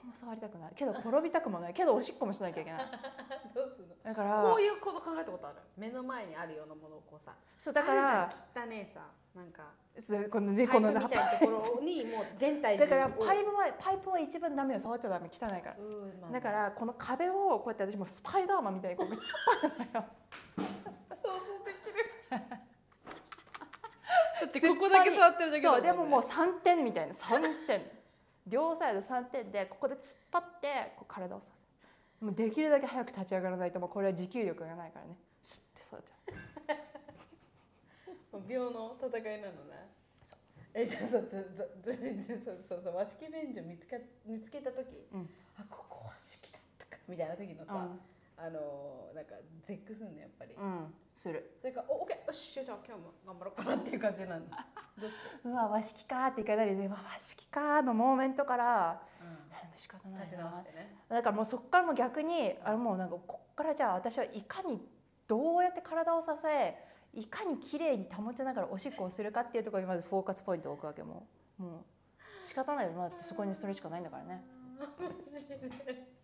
[0.00, 0.72] こも触りたくない。
[0.74, 1.74] けど転びたくもない。
[1.74, 2.82] けどおしっこもしなきゃいけない。
[2.82, 2.90] あ
[3.54, 3.94] どうすんの？
[4.02, 5.58] だからこういうこと考えたことある？
[5.76, 8.64] 目の前にあるようなものをこうさそうだからじゃん。
[8.64, 9.00] 汚ねえさ
[9.34, 9.62] なんか
[10.30, 16.30] このねパイプこのみたいなところにもう全体重だからをパイプはパイプは一番ダメよ触っちゃダメ汚いから。
[16.32, 19.18] だからこの壁をこうやって私もスパイダーマンみたいにこう突っ
[19.62, 20.04] 張るのよ。
[21.14, 22.40] 想像できる。
[24.40, 27.14] だってここだけ座ってるだけだそうでももうう3点みたいな。
[27.14, 27.99] 3点
[28.46, 30.00] 両サイド3点でここで突っ
[30.32, 35.16] 張ってこう体をさせもうできるだけ早く立ち上がらないともうこれは持久力がないからね。
[35.42, 36.02] シュッてそう
[36.68, 36.84] やって
[38.48, 39.88] 秒の戦いなのね。
[40.72, 47.88] えじゃあさじゃじゃじゃそうそうそう和式便所見つか見つけた時、うんあここ和式だったかみたいな時のさ、
[48.42, 51.58] あのなんか絶句すんのやっぱり、うん、うん、する。
[51.60, 54.66] それからおオッケーよしじゃあ今日も頑張ろうかなっていう感じなんだ。
[54.96, 60.96] どっち、うわ和式かーっていかないで、和式かーのモーメントからうあでも仕方ないん、立ちな直してね。
[61.08, 64.80] だからもうそこからもう逆にあのもうなんかこっからじゃあ私はいかに
[65.26, 71.26] どうやって体を支えいかに綺麗に保ちながらおしっこをするかっていうところにまずフォーカスポイントを置くわけも
[71.58, 71.62] う。
[71.62, 71.84] もう
[72.46, 72.92] 仕方ないよ。
[72.92, 74.42] なってそこにそれしかないんだからね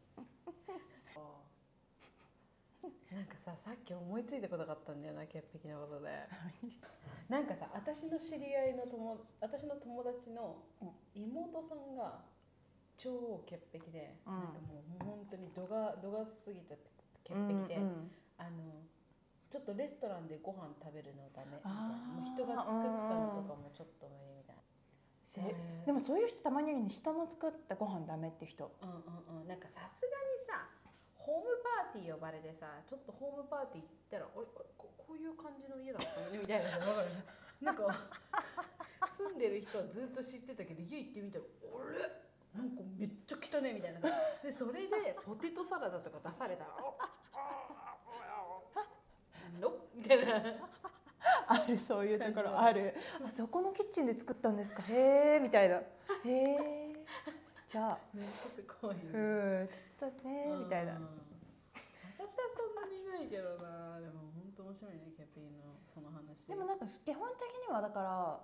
[3.16, 6.12] なんかささっき思いついたことがあったんだよな潔癖なことで。
[7.32, 10.60] なんかさ私の知り合いの友私の友達の
[11.14, 12.20] 妹さんが
[12.98, 14.34] 超潔癖で、うん。
[14.36, 16.76] なんかもう本当に度が度が過ぎた
[17.24, 18.10] 潔癖で、うんうん。
[18.36, 18.84] あの
[19.48, 21.80] ちょっとレストランでご飯食べるのダメみたいな。
[21.80, 24.62] もう人が作ったのとかもちょっと無理みたいな。
[25.86, 28.70] でもそういう人たまにいるね人の作ったご飯ダメって人。
[28.82, 28.92] うんう
[29.38, 30.68] んうん、なんかさすがにさ
[31.26, 36.30] ホームパーティー呼ばれてさちょっとホームパーティー行ったら「俺俺ここういう感じの家だったの？
[36.30, 36.70] ね」みたいな。
[36.70, 37.08] さわかる。
[37.60, 37.82] なんか
[39.08, 41.98] 住んでる人はずっと知ってたけど家行ってみたら「あれ？
[42.54, 44.08] なんかめっちゃ汚ね」みたいなさ。
[44.42, 46.70] でそれでポテトサラダとか出されたら
[49.60, 50.42] 「のみたいな
[51.48, 52.94] あるそういうところある
[53.26, 55.84] あそこのキッチンで作ったんですかへえみたいなへ
[56.24, 57.06] え
[57.68, 59.10] じゃあねちょっと怖いよね。
[59.12, 60.92] うんちょっとねみたいな。
[60.92, 61.26] うん
[62.18, 64.00] 私はそんなにいないけどな。
[64.00, 66.48] でも本当面白いねキャピーのその話。
[66.48, 68.40] でもなんか基本的にはだから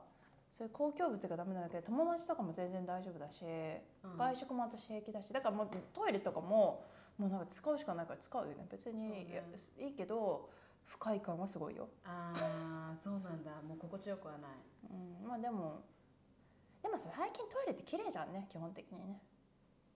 [0.53, 4.19] そういう公共物がダメなんだけど友達とかも全然大丈夫だし、うん。
[4.19, 6.85] 外食も私平気だしだからもうトイレとかも
[7.17, 8.67] もうなんか使うしかないから使うよね。
[8.71, 9.45] 別に、ね。
[9.79, 10.51] いいけど
[10.85, 13.51] 不快感はすごいよ、ああそうなんだ。
[13.67, 14.51] もう心地よくはない。
[14.91, 15.81] うん、まあでも
[16.83, 19.23] でもさ最近トイレって綺麗じゃんね基本的にね。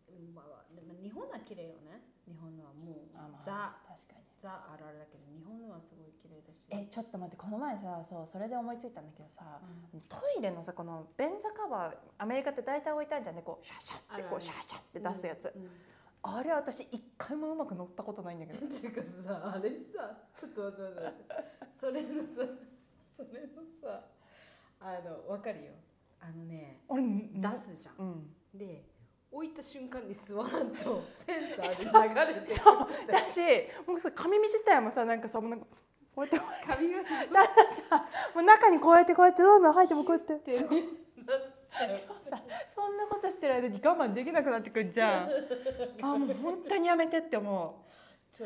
[0.08, 2.00] うんまあまあでも日本は綺麗よね。
[2.26, 4.24] 日本のはもうあまあザ確かに。
[4.38, 6.68] ザあるあるだけど日本のはすごい綺麗だし。
[6.70, 9.58] えちょっと待ってこの前さそうそれで思いついたんだけどさ
[9.92, 10.00] うん。
[10.02, 13.42] トイレのさこの便座カバーアメリカって大体置いてあるじゃんね。
[13.42, 15.70] こうシャシャってこうシャシャって出すやつ、うんうん。
[16.22, 18.64] あれ私一回もうまく乗ったことないんだけど。
[18.66, 21.66] っ ていうかさあれさちょっと待って待って待って。
[21.76, 22.34] それのさ
[23.16, 24.04] それのさ
[24.80, 25.72] あの分かるよ
[26.20, 27.02] あのね俺
[27.34, 27.94] 出すじゃん。
[27.98, 28.58] うん。
[28.58, 28.84] で
[29.30, 32.88] 置いた瞬間に座らんと センサーで流れてくそう。
[33.06, 33.40] だし
[33.86, 35.66] もうさ髪自体もさなんかさもうなんか
[36.14, 37.10] こうやって髪がさ
[38.34, 40.68] もう中にこうやってこうやってどんどん入ってもこうやってってそう。
[42.22, 42.42] さ
[42.74, 45.30] そんなことしてる間に我慢できなくなってくんじゃん。
[46.02, 47.86] あもう本当にやめてって思う。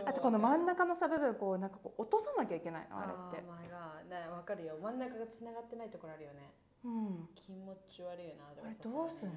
[0.04, 3.48] あとこの真ん中のさ部分こうなんかこう落とさなきゃいけないのあれって。
[3.48, 4.76] あーマイガーねわかるよ。
[4.80, 6.52] 真ん中がつながってないところあるよね
[6.84, 7.28] うん。
[7.34, 9.34] 気持ち悪いよなあれあれはさすがにどうすんの？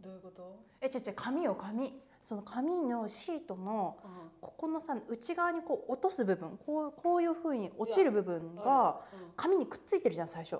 [0.00, 1.92] どういうこと、え違う違う紙よ紙。
[2.20, 4.10] その紙のシートのうん。
[4.40, 9.00] ここのさ内側にこう落とす部分こうこういうふうに落ちる部分が
[9.36, 10.58] 紙にくっついてるじゃん最初。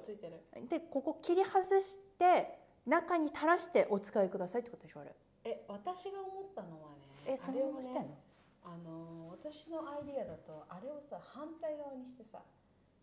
[0.68, 5.14] でここ切り外して中に垂らしてお使いくださいってことでしょあれ。
[5.44, 8.16] え私が思ったのはねえそあれをしてんの？
[8.64, 12.40] あの私のアイディアだとあれをさ反対側にしてさ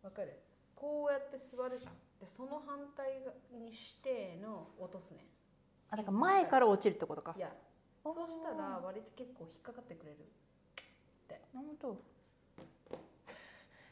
[0.02, 0.40] わかる？
[0.82, 3.22] こうやって座るじゃんでその反対
[3.54, 5.28] にしての落とすね。
[5.92, 7.36] あだから前から落ちるってことか。
[7.38, 7.54] いや
[8.04, 10.18] そうしたら割と結構引っかかってくれる。
[11.54, 12.02] なるほど。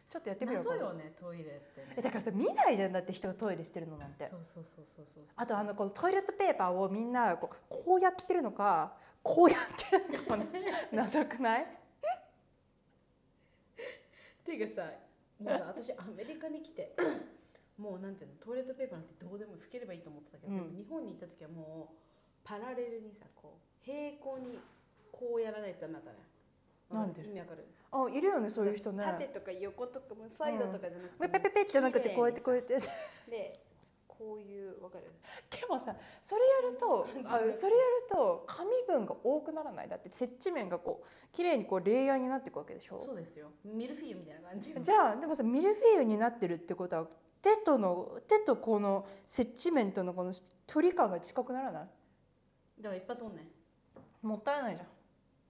[0.09, 1.93] ちょっとやってみよう謎よねトイレってね。
[1.95, 4.25] えだからさ見ないじゃんだって人がトイレしてるのなんて。
[4.25, 10.73] そうそうそうそうそうあとあのこのトイレットペーパーをみんなこうこうやってるのかこうやってるのかもね。
[10.91, 11.67] 謎くない？
[14.43, 14.91] ていうかさ
[15.39, 16.95] もうさ私アメリカに来て
[17.77, 20.59] もうなんていうのトイレットペーパーなんてどうでも拭ければいいと思ってたけど、うん。
[20.59, 21.95] でも日本に行った時はもう
[22.43, 24.59] パラレルにさこう平行に
[25.11, 26.17] こうやらないとダメだったね。
[26.91, 27.23] なんで？
[27.23, 27.65] 意味わかる？
[27.91, 29.03] あいるよねそういう人ね。
[29.03, 32.81] 縦とか横とかもサイドとかじゃなくて、ペペペペじゃなくてこうやってこうやってで
[33.29, 33.59] で
[34.19, 35.05] こういうわかる
[35.69, 37.53] もさそれやるとあそれやる
[38.09, 39.87] と紙分が多くならない。
[39.87, 42.99] だって接地面がこう綺麗にこうレイヤーになっていくわけでしょ？
[43.05, 43.51] そうですよ。
[43.63, 47.07] ミルフィーユみたいな感じじゃあでもさミルフィーユになってるってことは
[47.41, 50.33] 手との手とこの接地面とのこの
[50.67, 51.87] 距離感が近くならない？
[52.81, 53.47] だからいっぱい取んね。
[54.23, 54.85] もったいないじゃ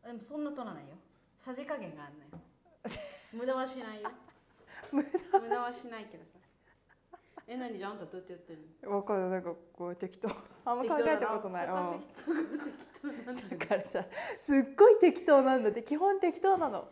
[0.10, 0.12] ん。
[0.12, 0.96] でもそんな取らないよ。
[1.38, 2.44] さじ加減があるのよ。
[3.34, 4.10] 無駄はしないよ。
[4.92, 6.32] 無無駄はしないけどさ
[7.52, 8.58] え何じゃああんたどうやってやってん
[8.90, 8.96] の？
[8.98, 10.30] わかるなんかこう適当。
[10.66, 11.68] あんま考えたことない。
[11.68, 11.74] うん。
[12.12, 14.06] そこは適当なんだだからさ
[14.38, 15.84] すっごい適当なんだって。
[15.84, 16.88] 基本適当なの。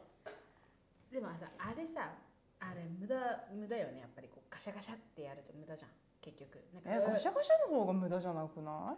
[1.12, 2.12] でもさあれさ
[2.60, 4.00] あれ無駄無駄よね。
[4.00, 5.92] やっぱりこうガシャガシャってやると無駄じゃん。
[6.20, 6.64] 結局。
[6.74, 8.98] なんかえガシャガシャの方が無駄じゃなくな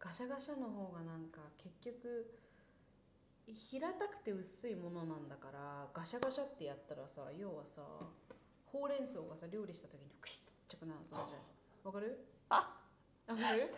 [0.00, 2.34] ガシャガシャの方がなんか結局
[3.46, 7.82] 平たくて薄いものなんだからガシャガシャってやったらさ要はさ
[8.66, 12.74] ほうれん草がさ料理した時にクシュッとちっちゃくなるとじゃんわかるあ
[13.28, 13.72] わかる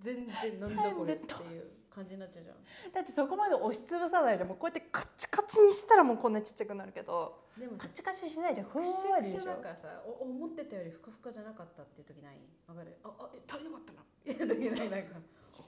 [0.00, 15.20] 全然なんだこれっていう感じになっちゃうじゃんだってそこまで押しつぶさないじゃんもうこうやってカチカチにしたらもうこんなちっちゃくなるけどでもさカチカチしないじゃんふんわりでしょだからさお思ってたよりふかふかじゃなかったっていう時ないわかるああえ足りなかったなみたいな時ないなんか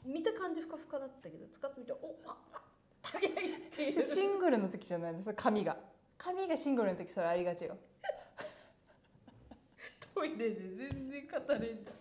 [0.04, 2.36] 見た感じふかふかだったけど使ってみておあ
[3.02, 5.76] 足りないっていうシングルの時じゃないです紙が
[6.16, 7.76] 紙がシングルの時それありがちよ
[10.14, 11.94] トイレで全然語れんじゃん。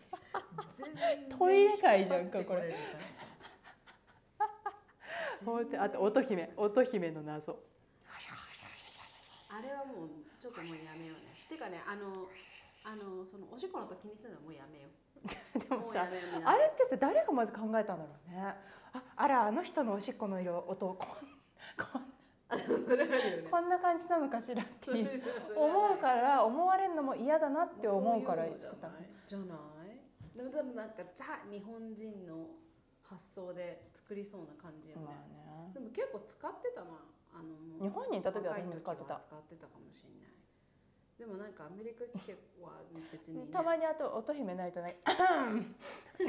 [0.73, 2.55] 全 然トイレ界じゃんか引っ張
[5.61, 6.53] ってれあと乙姫。
[6.55, 7.59] 乙姫の謎。
[9.49, 11.35] あれはもうちょっともうやめようね。
[11.49, 12.27] てかねあの
[12.83, 14.93] あのそのおしっこの音気にするのはもうやめよう。
[15.59, 18.41] でもさあれってさ誰がまず考えたんだろうね。
[18.93, 22.12] ああらあの人のおしっこの色音こんこん
[23.49, 24.91] こんな感じなのかしらって
[25.55, 28.93] 思うから思われるのも嫌だなって思うから作ったの
[29.27, 29.99] じゃない。
[30.35, 32.47] でも多分なんかザ日本人の
[33.03, 35.71] 発想で作りそうな感じよね、まあね。
[35.73, 36.87] でも結構使ってたな。
[37.35, 39.67] あの日本にいた時は使ってたは使ってた。
[39.67, 40.23] かもしれない
[41.17, 42.03] でもなんかアメリカ
[42.61, 44.97] は別に、ね、たまにあと音姫ないとね。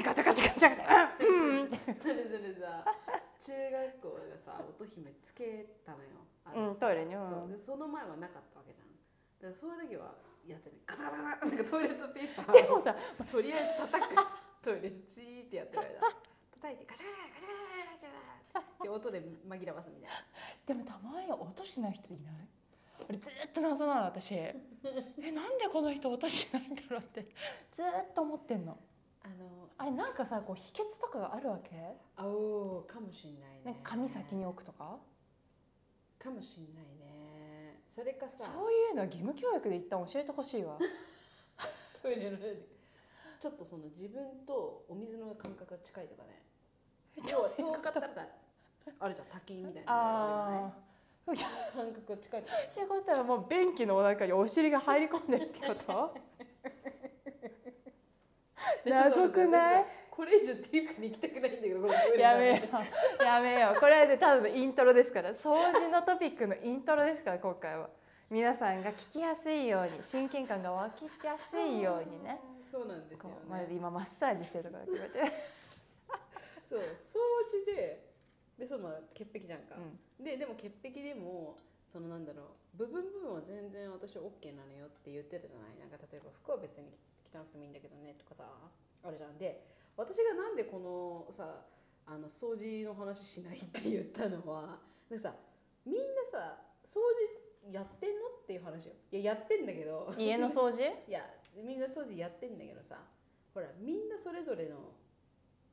[0.03, 1.27] ガチャガチャガチャガチャ。
[1.27, 1.65] うん。
[1.65, 2.85] ってそれそれさ
[3.39, 6.09] 中学校がさ乙姫つけたのよ。
[6.45, 7.15] あれうんトイレに。
[7.15, 7.21] う。
[7.21, 7.27] ん。
[7.27, 8.87] そうでその前はなかったわけじゃん。
[9.39, 10.15] だからそういう時は
[10.47, 12.95] やってるガサガサガサなんかトイレットペーパーでもさ
[13.31, 14.15] とりあえず叩く
[14.61, 16.13] トイレチーってやってる間
[16.61, 18.09] 叩いてガシャガシャガシャガシャ
[18.53, 20.15] ガシャって音で紛らわすみたいな
[20.65, 22.47] でもたまに音しない人いない
[23.09, 24.55] あれずーっと謎なの私え
[25.33, 27.27] なんでこの人音しないんだろうって
[27.71, 28.77] ずーっと思ってんの
[29.23, 31.69] あのあれなんかさこう秘訣とかがあるわけ？
[32.15, 33.61] あおーかもしんないね。
[33.65, 34.97] なんか髪先に置くとか？
[36.17, 37.81] かもしんないね。
[37.85, 40.77] それかさそういうのは義務教育で一旦教えてほしいわ。
[42.01, 42.75] トイレの上で。
[43.39, 46.41] ちょっとその自分とお水の感覚が近いとかね。
[47.29, 48.25] 要は遠かったらさ
[48.99, 49.91] あるじゃん滝みたいな。
[49.93, 50.73] ああ
[51.75, 56.15] 感覚が近いとかってことはもう便器の中にお尻が入り込んでるってこと？
[58.85, 59.85] 謎くない？
[60.09, 62.87] これ以上ディープに行きたくないんだけどやめよ話
[63.19, 63.23] う。
[63.23, 63.79] やめよう。
[63.79, 65.31] これでただのイントロですから。
[65.31, 67.89] 掃除のトピックのイントロですから今回は。
[68.29, 72.39] 皆さんが聞きやすいように親近感が湧きやすいようにね。
[72.71, 73.61] そうなんですよね。
[73.61, 75.05] るで今マッサージしてるとか言って。
[76.63, 78.03] そう掃除で
[78.57, 79.75] でそうまあ潔癖じゃんか、
[80.19, 81.59] ででも潔癖でも
[81.91, 85.77] そのなんだろう部分部分は全然私は OK なのよって言ってるじゃない？
[85.79, 86.97] なんか例えば服は別に
[87.33, 88.45] 汚くてもいいんだけどねとかさ
[89.03, 89.37] あるじゃん。
[89.37, 89.65] で
[89.97, 91.65] 私がなんでこのさ
[92.05, 94.77] あの掃除の話しないって言ったのは
[95.09, 95.35] なんかさ
[95.85, 96.99] みんなさ掃
[97.65, 98.93] 除やってんのっていう話よ。
[99.11, 100.13] いややってんだけど。
[100.17, 100.85] 家の掃除？
[101.07, 101.21] いや
[101.55, 103.01] みんな掃除やってんだけどさ
[103.53, 104.93] ほらみんなそれぞれの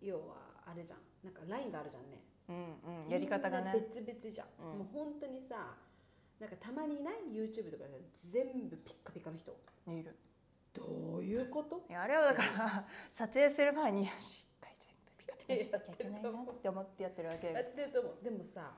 [0.00, 1.00] 要はあれじゃん。
[1.22, 2.22] なんかラインがあるじゃんね。
[2.48, 3.72] うんうんやり方がね。
[3.90, 4.78] 別々じゃん、うん。
[4.78, 5.76] もう本当にさ
[6.38, 9.56] なんかたまにいない？YouTube とかでさ全部ピッカピカの人。
[9.86, 10.16] いる
[10.74, 11.84] どういうこと？
[11.88, 18.24] いやあれはだから 撮影する前によし一回全部ピカピカにしなきゃいけないなって思ってやってるわけやってると思う。
[18.24, 18.72] でもさ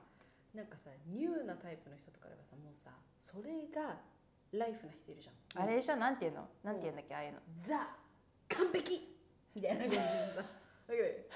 [0.53, 3.97] なんかさニューなタイプの人とかではさもうさそれが
[4.51, 5.63] ライフな人いるじゃん。
[5.63, 5.95] あれでしょ？
[5.95, 6.47] なんていうの？
[6.63, 7.39] なんて言うんだっけああいうの？
[7.61, 7.95] ザ
[8.49, 9.15] 完璧
[9.53, 10.43] みたいな感じでさ。
[10.87, 11.29] だけどいる？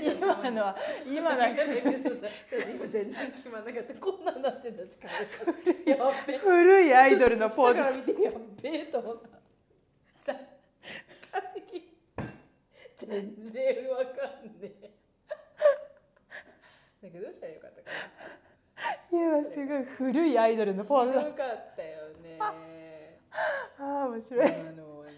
[0.00, 0.76] じゃん今のは。
[1.06, 3.94] 今のは今全然決まんなかった。
[3.94, 6.38] こんなんなってた力やっべ。
[6.38, 7.78] 古いアイドルのポーズ。
[8.22, 10.38] やっべえと思ったさ
[11.32, 11.98] 完璧
[13.06, 14.12] 全然わか
[14.42, 14.90] んねえ。
[17.02, 17.90] なんかどうしたらよかったか
[19.10, 22.38] 今すごい古いアイドルのポーズだなよかったよね。
[22.40, 24.44] ああ面白い。
[24.46, 25.12] あのね。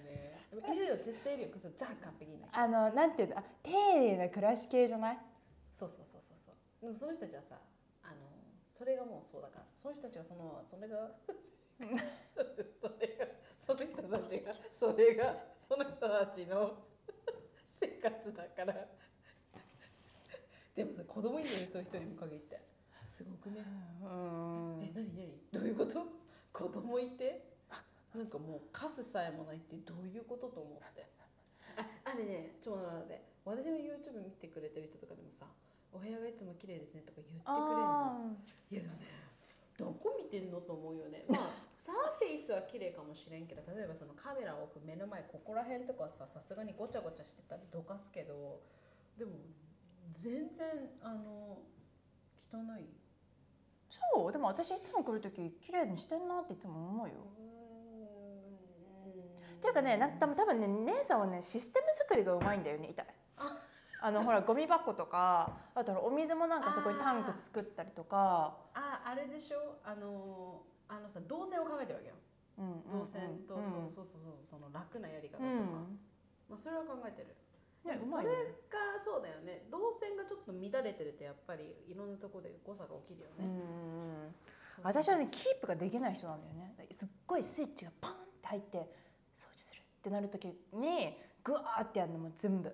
[0.74, 1.48] いるよ絶対いるよ。
[1.58, 2.58] そうザ完璧な人。
[2.58, 3.38] あのなんていうの？
[3.38, 5.18] あ丁寧な暮らし系じゃない？
[5.70, 6.54] そうそうそうそうそう。
[6.80, 7.56] でもその人たちはさ
[8.02, 8.14] あの
[8.72, 9.64] それがもうそうだから。
[9.76, 13.26] その人たちはそのそれが それが
[13.58, 15.36] その人たちがそれが
[15.68, 16.78] その人たちの
[17.80, 18.86] 生活だから。
[20.74, 22.60] でもさ子供いるのにそういう人にも限って。
[23.06, 23.64] すごくね。
[24.02, 24.82] うん。
[24.82, 25.38] え何何？
[25.52, 26.02] どういうこと？
[26.52, 27.54] 子供いて？
[28.14, 31.06] なんかもう数さえもないってどういうことと思って？
[31.76, 33.22] ああでねちょっと待って。
[33.44, 35.46] 私の YouTube 見てくれてる人とかでもさ
[35.92, 37.74] お部屋がいつも綺麗ですねとか言ってくれるの。
[37.74, 38.34] あ
[38.70, 39.00] いやでもね
[39.76, 41.24] どこ見てんのと思うよね。
[41.28, 41.50] まあ
[41.84, 48.62] サーフェイスは綺麗かもしれんけど例えばそのカメラを置く目の前ここら辺とかささすがにごちゃごちゃしてたりどかすけど
[49.18, 49.32] でも
[50.16, 51.58] 全然あの
[52.38, 52.86] 汚い。
[53.90, 57.14] そうでも私いつも来る時綺麗にしてんなっていつも思うよ。
[59.56, 63.06] っていうかねなんか多分ね姉さんはねシステム作りがうまいんだよね痛い。
[63.38, 63.56] あ。
[64.00, 68.56] あのほらゴミ箱とかあとお水もなんかそこにタンク作ったりとか。
[68.74, 69.76] ああれでしょ？
[69.84, 72.14] あのあのさ動線を考えてるわけよ。
[72.58, 72.98] うんうんうん。
[73.00, 73.64] 動線と、うん。
[73.64, 75.98] そうそうそうそうその楽なやり方とか、うん。
[76.48, 77.34] まあ、それは考えてる。
[77.84, 79.66] ねでもそれがそうだよね。
[79.70, 83.44] 動線がちょっと乱れてるとやっぱりいろんなところで誤差が起きるよね、
[84.82, 86.74] 私はねキープができない人なんだよね。
[86.90, 88.78] すっごいスイッチがパンって入って
[89.34, 92.68] 掃除するってなる時にグワーってやるのも全部。
[92.68, 92.72] う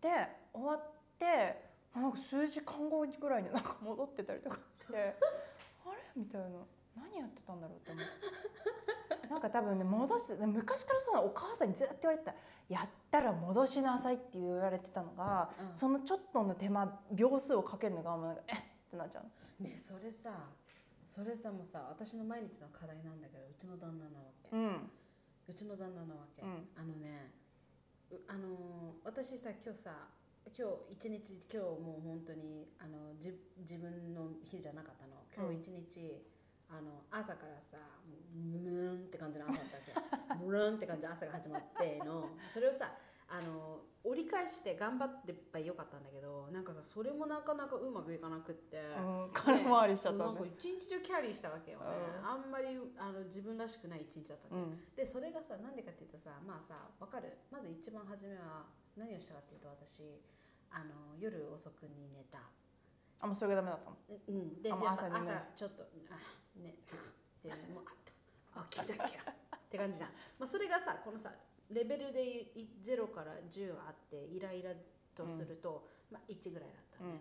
[0.00, 0.08] で
[0.54, 0.80] 終わっ
[1.18, 4.94] てなんか数時間後ぐらいになんか戻ってたりとかして
[5.84, 5.98] あれ？
[6.16, 6.48] みたいな
[6.98, 12.34] 何やってたんだろうって思って なんか多分ね戻す昔からそうなのお母さんにずっと言われてた
[12.68, 15.74] やったら戻しなさいって言われてたのが、うん。
[15.74, 19.62] そのちょっとの手間秒数をかけるのがもうなんかえっってなっちゃう。
[19.62, 20.48] んねそれさ
[21.06, 24.90] それさもうさ私の毎日の課題なんだけどうちの旦那なわけ、うん。
[25.48, 26.68] うちの旦那なわけ、うん。
[26.76, 27.32] あのね
[28.10, 30.08] うあのー私さ今日さ
[30.56, 35.18] 今日一日今日もう本当にあのじ自分の日じゃなかったの。
[35.36, 36.24] 今日一日、
[36.70, 37.76] あの朝からさ
[38.34, 40.44] ムーンって感じの朝だったわけ。
[40.44, 42.28] ムーンって感じの朝が始まっての。
[42.48, 42.92] それをさ
[43.30, 51.84] あの折り返して頑張ってばよかったんだけどなんかさそれもなかなかうまくいかなくって、うん、空回りしちゃったなんか一日中キャリーしたわけよね、
[52.22, 52.26] うん。
[52.26, 54.94] あんまりあの自分らしくない一日だったわけ、うん。
[54.94, 57.36] でそれがさなんでかっていうとさまあさわかる？
[57.50, 58.64] まず一番初めは
[58.96, 60.22] 何をしたかっていうと私
[60.70, 62.38] あの夜遅くに寝た
[63.20, 63.96] あもうそれがダメだったの？
[64.28, 64.62] うんうん。
[64.62, 65.06] で朝朝
[65.54, 68.12] ちょっとあねってもうあっと
[68.60, 69.20] あ起きなきゃ。
[69.30, 71.30] って感じじゃん、まあ、それがさこのさ
[71.68, 74.72] レベルでい0から10あってイライラ
[75.14, 77.20] とすると、まあ1ぐらいだったね、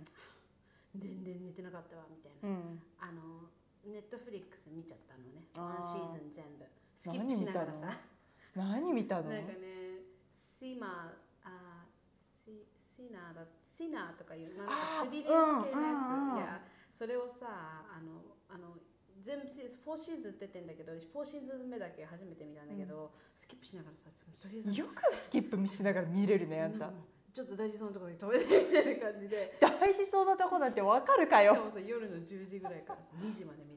[0.95, 2.47] 全然寝てなかったわみたいな。
[2.47, 2.81] うん。
[2.99, 3.49] あの
[3.83, 5.43] ネットフリックス見ちゃったのね。
[5.55, 6.65] ワンシーズン全部。
[6.95, 7.89] スキップしながらさ。
[8.55, 9.29] 何見たの？
[9.29, 11.11] なんかねシマ
[11.43, 11.83] あ
[12.23, 13.41] シシナーだ
[13.77, 16.37] シナーとかいう、まあ、なんかスリレース系のやつ、うんうんうん。
[16.37, 18.73] いやそれをさあのあの
[19.21, 26.89] 全部シ4シーズン出てんだけど4シーズン目だけ初めて見たんだけど、スキップしながらさとりあえずよくスキップしながら見れるねあんた。
[27.33, 29.57] ちょっと大事そうなところに止めてみたいな感じで。
[29.61, 31.53] 大事そうなとこなんてわかるかよ。
[31.53, 33.76] しかもさ夜の10時ぐらいからさ2時まで見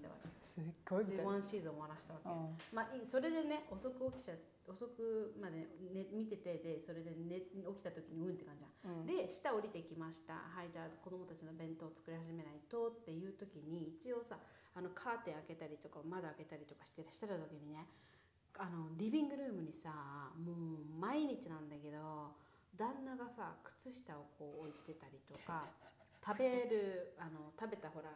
[0.60, 1.22] すっごいみたいな。
[1.24, 2.56] でワンシーズン終わらしたわけ、うん。
[2.72, 4.34] まあいいそれでね遅く起きちゃ
[4.68, 9.06] 遅くまで、ね、見ててでそれで、ね、起きた時にうんって感じじゃん、うん。
[9.06, 10.34] で下降りてきました。
[10.34, 14.38] はいじゃあ子供たちの弁当を作り始めないとっていう時に一応さ
[14.74, 17.86] あのカーテン開けたりとか窓開けたりとかしてしてた時にね
[18.58, 19.90] あのリビングルームにさ
[20.38, 22.34] もう毎日なんだけど
[22.76, 25.66] 旦那がさ靴下をこう置いてたりとか
[26.24, 28.10] 食べるあの食べたほら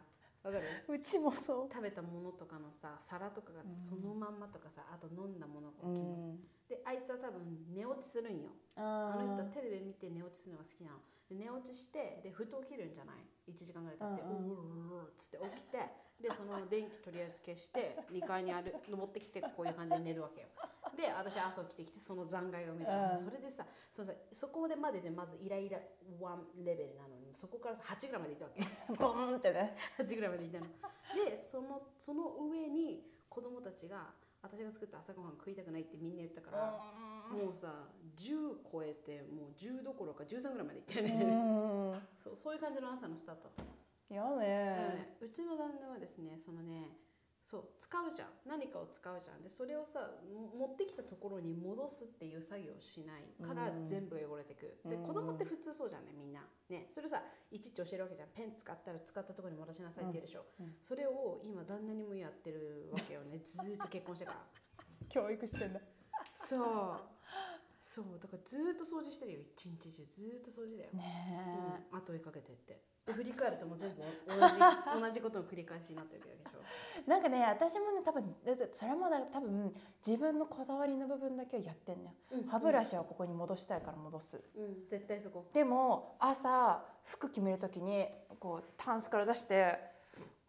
[0.45, 0.65] わかる？
[0.87, 6.39] うちもそ食べたものとかのさ皿とかがそのまんまとかさ、あと飲んだものがう、うん、
[6.69, 7.41] であいつは多分
[7.73, 8.53] 寝落ちするんよ。
[8.77, 11.01] ああの人はーテレビ見て寝落ちするのが好きなの。
[11.25, 14.29] で寝落ちしてでふと起きるんじゃない？1時間ぐらい経って「う
[14.93, 15.79] おおっつって起きて
[16.21, 20.47] でその電気とりあえず消して 2階にある登ってきてこういう感じで寝るわけよ。
[20.95, 23.11] で私朝起きてきてその残骸を見るじゃん。
[23.11, 23.17] うん。
[23.17, 28.63] それでさそのさそこでまででまずイライラ1レベルなのにそこからさ8ぐらいまでいったわけ。
[28.95, 29.75] ボンってね。
[29.97, 30.65] 8ぐらいまでいったの。
[31.13, 42.07] でそのその上に子供たちが私が作った朝ごはん食いたくないってみんな言ったから、もうさ10超えてもう10どころか13ぐらいまでいったようね、ん。
[42.23, 43.69] そうそういう感じの朝のスタートだったの、
[44.09, 44.45] やね。
[44.95, 46.97] ね、うちの旦那はですねそのね
[47.45, 48.29] そう使うじゃん。
[48.49, 49.43] 何かを使うじゃん。
[49.43, 49.99] でそれをさ
[50.33, 53.85] も持ってきたところに戻すっていう作業をしないからうん。
[53.85, 55.03] 全部が汚れてく、でうん。
[55.03, 56.41] 子供って普通そうじゃんねみんな。
[56.69, 57.21] ねそれをさ
[57.51, 58.29] いちいち教えるわけじゃん。
[58.29, 60.65] ペン使ったら使ったところに戻しなさいって言うでしょ、うん。
[60.65, 63.37] うんそれを今旦那にもやってるわけよね。
[63.45, 64.45] ずーっと結婚してから。
[65.07, 65.81] 教育してんだ。
[66.33, 66.99] そう。
[67.79, 68.19] そう。
[68.19, 70.05] だからずーっと掃除してるよ一日中。
[70.05, 74.59] ずーっと掃除だよ、ねうん、後追いかけてってで振り返るともう全部同じ
[74.99, 76.59] 同じことの繰り返しになってるわけでしょ。
[77.05, 78.35] え なんかね私もね多分
[78.73, 79.75] それもだ多分
[80.05, 84.43] 自分のこだわりの部分だけをやってんのよ、うん歯ブラシはここに戻したいから戻す。
[84.55, 85.45] うん絶対そこ。
[85.53, 88.07] でも朝服決める時に
[88.39, 89.79] こうタンスから出して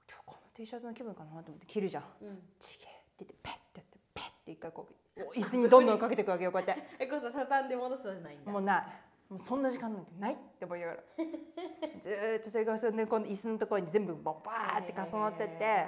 [0.08, 2.04] 今日この T シャツの気分かなと思って着るじゃん。
[2.22, 2.52] うん。
[2.58, 4.94] ちげえって言ってペッてやってペッて一回こう
[5.36, 6.82] 椅子にどんどんかけていくわけよこうやって。
[7.04, 8.50] えこうさ畳んで戻すわけじゃないんだ。
[8.50, 8.86] もうない
[9.28, 11.02] もうそんな時間なんてないって思いながら。
[12.00, 15.86] ずーっとそれがそれでこの椅子のところに全部バーって重なってって。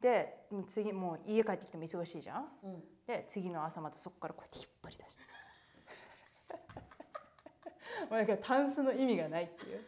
[0.00, 2.58] で次もう家帰ってきても忙しいじゃん。
[2.62, 2.84] うん。
[3.06, 5.22] で次の朝またそこからこうやって引っ張り出して。
[8.10, 9.80] もうだからタンスの意味がないっていう。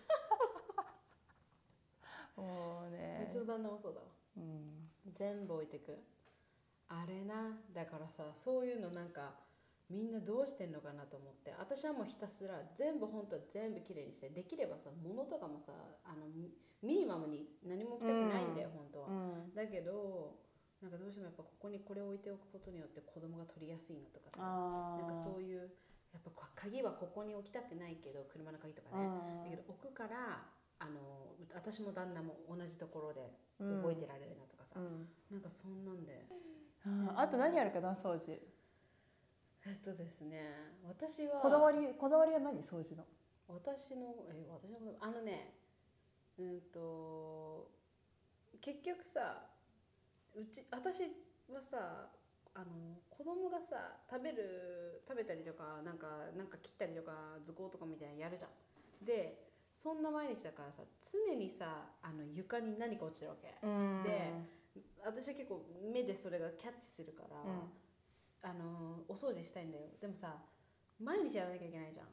[2.41, 3.27] もうね。
[3.29, 4.07] うちの旦那もそうだわ。
[4.39, 4.91] うん。
[5.13, 6.03] 全部置いてく。
[6.89, 7.61] あれな。
[7.73, 9.35] だからさそういうのなんか
[9.91, 11.55] みんなどうしてんのかなと思って。
[11.59, 15.73] 私はもうひたすら全部本当は全部きれいにしてできればさ物とかもさ
[16.05, 19.13] あのミミニマムに何も置きたくないんだよ、本当は、う
[19.51, 19.55] ん。
[19.55, 20.37] だけど
[20.81, 25.73] なんかどうしてもやっぱここにこれを置いておくことによって子供が取りやすいのとかさなんかそういう
[26.13, 29.51] やっぱこ鍵はここに置きたくないけど車の鍵とかね、うん。
[29.51, 30.45] だけど置くから
[30.79, 35.09] あの私も旦那も同じところで覚えてられるなとかさ、うん。
[35.33, 36.27] なんかそんなんで。
[36.87, 38.39] うんあと何あるかな掃除
[39.69, 40.41] えっとですね
[40.89, 42.63] 私はこだわりこだわりは何？
[42.63, 43.05] 掃除の
[43.47, 45.53] 私のえ私のあのね
[46.39, 47.69] うんと
[48.63, 49.45] 結局さ
[50.35, 51.03] うち私
[51.53, 52.09] はさ
[52.55, 52.65] あの
[53.11, 56.07] 子供がさ食べる食べたりとかなんか
[56.37, 57.13] なんか切ったりとか
[57.45, 59.05] 図工とかみたいなのやるじゃん。
[59.05, 60.83] でそんな毎日だからさ
[61.29, 61.67] 常にさ
[62.03, 63.55] あの床に何か落ちてるわけ。
[63.63, 64.33] うんで
[65.05, 65.63] 私は結構
[65.93, 67.61] 目でそれがキャッチするから、うん
[68.43, 69.85] あのお掃除したいんだよ。
[70.01, 70.37] でもさ
[71.01, 72.07] 毎日やらなきゃいけないじゃん。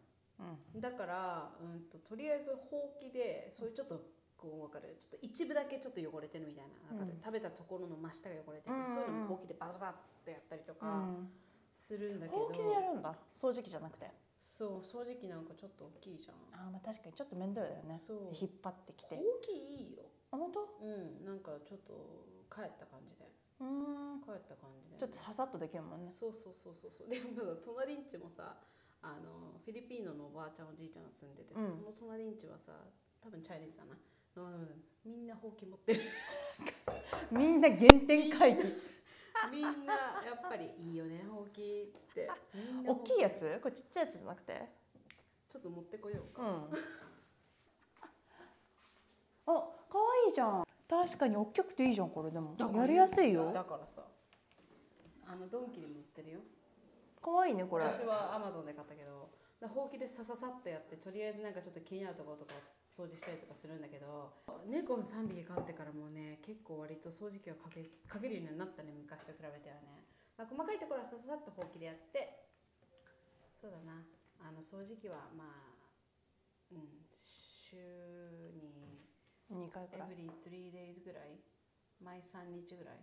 [0.74, 0.82] うん。
[0.82, 4.02] だから、うん、ととりあえずほうきでそういうちょっと
[4.38, 4.96] こう分かる。
[5.00, 6.94] ちょっと一部だけちょっと汚れてるみたいな。
[6.94, 7.22] わかる、うん。
[7.22, 8.86] 食べたところの真下が汚れてる、うんうん。
[8.88, 9.96] うんそういうのもほうきでバサバサっ
[10.26, 11.30] とやったりとうかん。
[11.72, 13.16] するんだけど、ほうきでやるんだ。
[13.36, 14.10] 掃除機じゃなくて。
[14.44, 16.36] そう掃除機なんかちょっと大きいじゃん。
[16.54, 17.98] あーまあ確かにちょっと面倒だよね。
[17.98, 18.18] そう。
[18.32, 19.16] 引っ張ってきて。
[19.16, 20.04] ほうきいいよ。
[20.32, 20.60] あ本当？
[20.84, 21.26] うん。
[21.26, 23.25] なんかちょっと帰った感じで
[23.60, 26.12] うん帰った感じで、ちょっとささっとできるもんね。
[26.12, 27.10] そうそうそうそうそう。
[27.10, 28.58] でもさ隣んちもさ
[29.02, 31.78] あのフィリピーノのおばあちゃんおじいちゃんが住んでてさ、うん。
[31.78, 32.74] その隣んちはさ
[33.24, 36.02] 多分チャイニーズだな、うん、みんなほうき持ってる。
[37.32, 38.66] みんな原点回帰。
[39.52, 39.94] みんな
[40.24, 42.30] やっぱりいいよねほうきっつって。
[42.86, 43.60] 大きいやつ？
[43.62, 44.70] これちっちゃいやつじゃなくて？
[45.50, 46.42] ちょっと持ってこようか。
[46.42, 46.70] うん。
[49.48, 52.56] あ可愛いじゃん確かに大きくていいじゃんこれでも。
[52.58, 53.52] やりやすいよ。
[53.54, 54.04] だからさ。
[55.28, 56.40] あのドンキにも売ってるよ。
[57.22, 57.86] 可愛いねこれ。
[57.86, 59.30] 私はアマゾンで買ったけど。
[59.60, 62.52] だほうきでさささっとやってとりあえずなんかちょっと気になるところとか
[62.92, 64.30] 掃除したりとかするんだけど。
[64.68, 70.06] 猫3匹飼ってからもね結構割と掃除機をかけかけるようになったね昔と比べてはね、
[70.38, 72.46] まあ、細かいところはさささっとほうきでやって。
[73.60, 74.06] そうだな。
[74.38, 75.74] あの掃除機はまあ
[76.72, 77.78] うん週
[78.54, 78.85] に
[79.52, 80.10] 2回くらい。
[80.10, 81.40] Every three days ぐらい。
[82.04, 82.96] 毎3日ぐらい。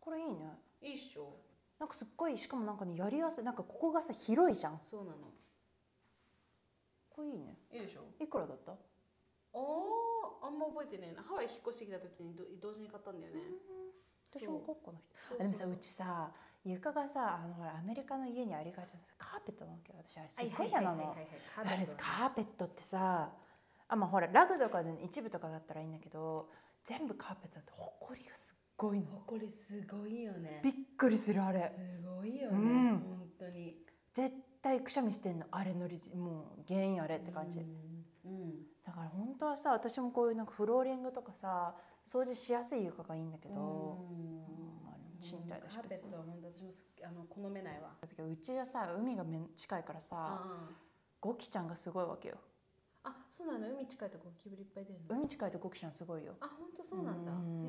[0.00, 0.58] これいいね。
[0.82, 1.36] いいっしょ。
[1.78, 3.44] なんかすっごいしかもなんかねやりやすい。
[3.44, 4.80] なんかここがさ広いじゃん。
[4.90, 5.32] そうなの。
[7.10, 7.56] これいいね。
[7.72, 8.02] いいでしょ。
[8.22, 8.72] いくらだった？
[8.72, 11.22] あーあんま覚えてねえな。
[11.22, 13.40] ハワイ引っ越してきた時にど同時に買ったんだよね、
[14.30, 15.36] 私もここの人。
[15.38, 15.72] でもさそう。
[15.72, 16.30] うちさ
[16.64, 19.98] 床がさあのほらアメリカの家にありがちなさカーペットなわけよ。
[20.06, 21.16] 私あれすはいっごい嫌なの。
[21.96, 23.30] カーペットってさ
[23.88, 26.48] あまあほらラグとかで、ね、一部とかだったらいいんだけど
[26.84, 29.06] 全部カーペットだとほこりがすっごいの。
[29.06, 30.60] ほこりすごいよね。
[30.62, 31.72] びっくりするあれ。
[31.74, 32.98] すごいよね、うん。
[33.00, 33.76] 本当に。
[34.12, 38.52] 絶対くしゃみしてんのあれのりもう原因あれって感じ、うん、うん。
[38.84, 41.74] だから本当はさ私もこういうなんかフローリングとかさ
[42.04, 43.98] 掃除しやすい床がいいんだけど、
[45.20, 46.70] 賃貸だしカーペットは本当私も
[47.06, 47.90] あの好めないわ。
[48.00, 50.70] だけどうちはさ海がめん近いからさあ
[51.20, 52.38] ゴキちゃんがすごいわけよ
[53.04, 53.68] あそうなの？
[53.74, 55.16] 海近いとゴキブリいっぱい出るの？
[55.20, 56.34] 海近いとゴキちゃんすごいよ。
[56.40, 57.32] あ本当そうなんだ。
[57.32, 57.64] うん。
[57.64, 57.68] へ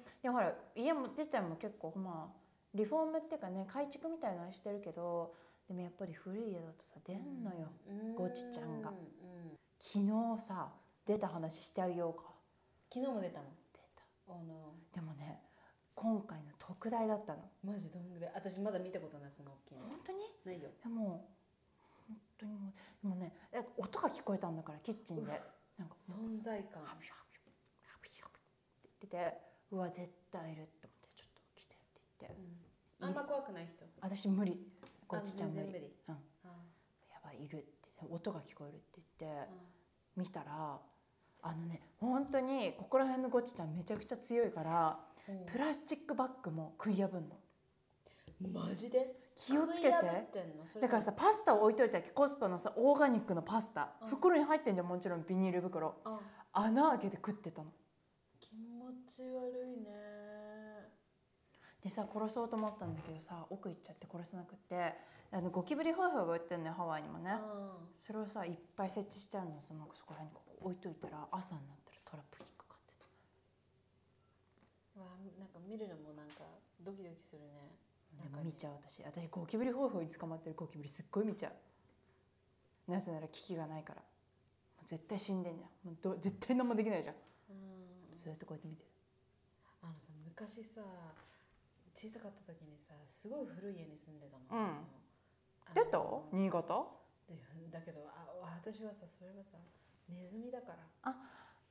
[0.00, 2.36] いやほら家も自体も結構まあ
[2.74, 5.34] リフォームっていうかね改築みたいなのしてるけど
[5.68, 8.90] でもやっぱり古い家だとさ出んのよ、えゴチちゃんが。
[8.90, 8.96] うん。
[9.78, 10.68] 昨日さ
[11.06, 12.30] 出た話してあげようか。
[12.92, 13.44] 昨日も出たの？
[13.72, 14.02] 出た。
[14.26, 14.74] おの。
[14.94, 15.40] でもね
[15.94, 17.40] 今回の特大だったの。
[17.62, 18.32] マジどんぐらい？
[18.34, 19.84] 私まだ見たことないその大きいの。
[19.84, 20.18] 本当に？
[20.44, 20.70] ないよ。
[20.82, 21.20] でも本
[22.44, 22.72] 当にもう
[23.02, 25.32] でもねえ音が聞こえたんだからキッチンで。
[25.76, 26.84] なんか存在感。
[26.84, 27.40] ハビハビ
[27.82, 29.40] ハビハビって言ってて
[29.72, 32.36] うわ絶対いるって思ってちょっと来てって言って。
[33.00, 33.08] うん。
[33.08, 33.84] あんま怖くない人？
[34.00, 34.60] 私無理。
[35.08, 35.66] こっちちゃん無理。
[35.66, 35.92] 無理。
[36.08, 36.14] うん。
[36.14, 36.18] あ
[37.10, 37.66] やばいいるって。
[38.08, 39.46] 音が聞こえるって言ってあ
[40.16, 40.78] 見たら
[41.42, 45.32] あのね本当にここら辺のゴチちゃんめちゃくちゃ強いからう。
[45.32, 47.36] んプラスチックバッグも食い破んの。
[48.52, 49.23] マジで？
[49.36, 49.92] 気をつけて。
[50.80, 53.92] だからさパスタを置いといたらコストのさオーガニックのパスタ。
[54.02, 54.08] うん。
[54.08, 55.96] 袋に入ってんじゃんもちろんビニール袋。
[56.04, 56.18] あ
[56.52, 57.70] 穴開けて食ってたの。
[58.40, 59.90] 気持ち悪いね。
[61.82, 64.94] でさ殺そうと思ったんだけどさ奥行っちゃって殺せなくって。
[65.32, 67.30] あのゴキブリホイホイが売ってんのよハワイにもね。
[67.32, 67.40] あ
[67.96, 70.34] それをさいっぱい設置してあるのそのそこら辺に。
[70.36, 72.94] ここ置いといたら朝になったらトラップ引っかかって
[74.94, 75.02] た。
[75.02, 76.46] わなんか見るのもなんか
[76.80, 77.74] ドキドキするね
[78.22, 79.02] でも見ちゃう私。
[79.02, 80.56] 私ゴキブリホイホイに捕まってる。
[80.56, 81.52] ゴキブリすっごい見ちゃ
[82.88, 82.90] う。
[82.90, 84.02] なぜなら危機がないから。
[84.86, 85.70] 絶対死んでんじゃん。
[85.88, 87.14] もうど絶対何もできないじゃん。
[87.50, 88.16] うん。
[88.16, 88.88] ずっとこうやって見てる。
[89.82, 90.80] あのさ昔さ
[91.94, 94.84] 小さかった時にさすごい古い家に住んでたの、うん。
[95.74, 95.98] 出た？
[96.32, 96.86] 新潟？
[97.28, 97.36] で
[97.70, 98.26] だけどあ
[98.62, 99.58] 私はさそれはさ
[100.08, 100.72] ネズミだか
[101.04, 101.14] ら。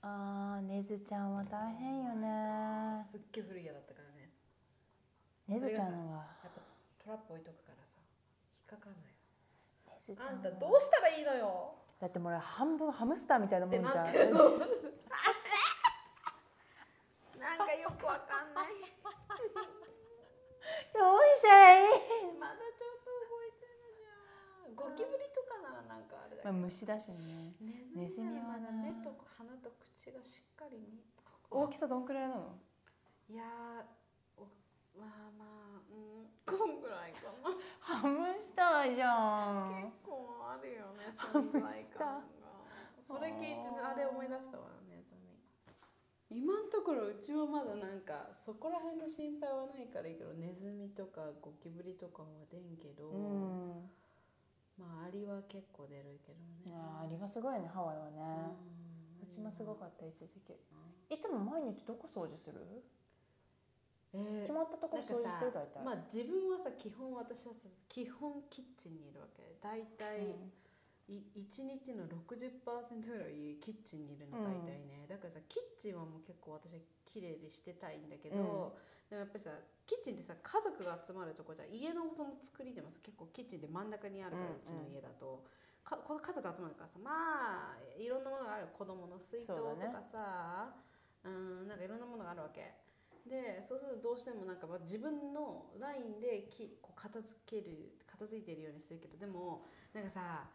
[0.06, 3.02] あーねずちゃんは大変よね。
[3.02, 4.03] すっげえ古い家だったから
[5.48, 6.62] ねねずちゃんはやっぱ
[7.04, 8.00] トラップ置いとくからさ
[8.72, 9.14] 引っかかんのよね
[10.00, 10.32] ずちゃんは。
[10.32, 11.76] あんたどうしたらいいのよ。
[12.00, 14.06] だってもう半分ハムスターみたいなもんじゃん。
[17.39, 18.68] なんかよくわかんない。
[20.94, 21.88] どうしたらいい、
[22.39, 24.76] まだちょっと動いてるじゃん。
[24.76, 27.56] ゴキブリとかならなんかあれだけまあ、ど、虫だしね。
[27.96, 28.70] ネズミはな。
[28.72, 31.02] 目と鼻と口がしっかり見
[31.50, 32.60] 大きさどんくらいなの？
[33.30, 33.44] いや
[34.98, 37.50] まあまあうんこんぐらいかな。
[37.80, 39.91] ハムスターじゃん。
[39.91, 42.24] 結構あるよねハム存在感が。
[43.02, 53.89] それ聞いてねあれ思い出したわネズミ今のところうちはまだなんかそこら辺の心配はないからいいけどネズミとかゴキブリとかは出んけど、うん。
[54.80, 56.72] まあアリは結構出るけどね。
[56.72, 58.56] あーアリはすごいねハワイはね。
[59.22, 59.28] うん。
[59.28, 60.54] うちもすごかった一時期。
[61.10, 62.62] いつも毎日どこ掃除する？
[64.14, 69.57] えー決まったところ掃除してる大体まあ自分はさ基本私はさ基本キッチンにいるわけ。
[69.61, 70.30] 大体、
[71.07, 72.61] い1日の60%
[73.05, 74.45] ぐらいキッチンにいるのうん。
[74.45, 78.78] 大体ね、だからさキッチンはもう結構私は綺麗でしてたいんだけど、
[79.09, 79.51] でもやっぱりさ
[79.86, 81.74] キッチンってさ家族が集まるとこじゃん。
[81.74, 84.61] 家のその作りでもさ結構キッチンで真ん中にあるから、ううん。
[84.64, 85.43] ちの家だと。
[85.84, 88.68] かこ家族集まるからさまあいろんなものがある。
[88.72, 89.53] 子供の水筒と
[89.91, 90.72] かさ
[91.26, 92.83] う、んなんかいろんなものがあるわけ
[93.26, 100.50] でそうするとどうしてもなんかまあ自分のラインできこう片付ける片付いてるようにするけどでもなんかさ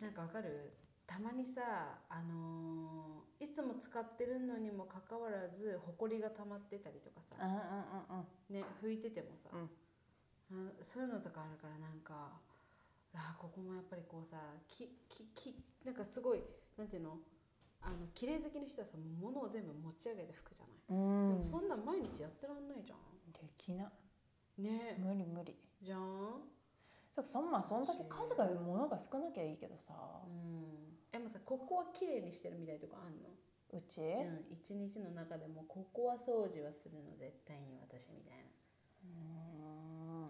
[0.00, 0.72] なんかわかる？
[1.06, 1.62] たまにさ
[2.08, 8.54] あのーいつも使ってるのにもかかわらずほこりが溜まってたりとかさ、うんうんうんうん。
[8.56, 10.68] ね拭いててもさ、うん。
[10.68, 12.40] あそういうのとかあるからなんか
[13.14, 16.40] あここもやっぱりこうさきききなんかすごい
[16.76, 17.18] なんていうの？
[17.86, 21.28] あの綺麗好きの人はさ物を全部持ち上げて拭くじゃない、うん。
[21.28, 22.98] でもそんなん毎日やってらんないじゃん。
[23.32, 23.84] できな
[24.58, 24.62] い。
[24.62, 24.98] ね。
[24.98, 25.54] 無理無理。
[25.80, 26.42] じゃん。
[27.22, 29.94] そんまあそんだけ数が物が少なきゃいいけどさ。
[30.26, 30.98] うん。
[31.12, 33.30] えもうさここは綺麗にしてるみたいなとこあんの？
[33.78, 34.00] うち？
[34.00, 38.44] うん一日の中でもここは掃除はするの絶対に私みたいな。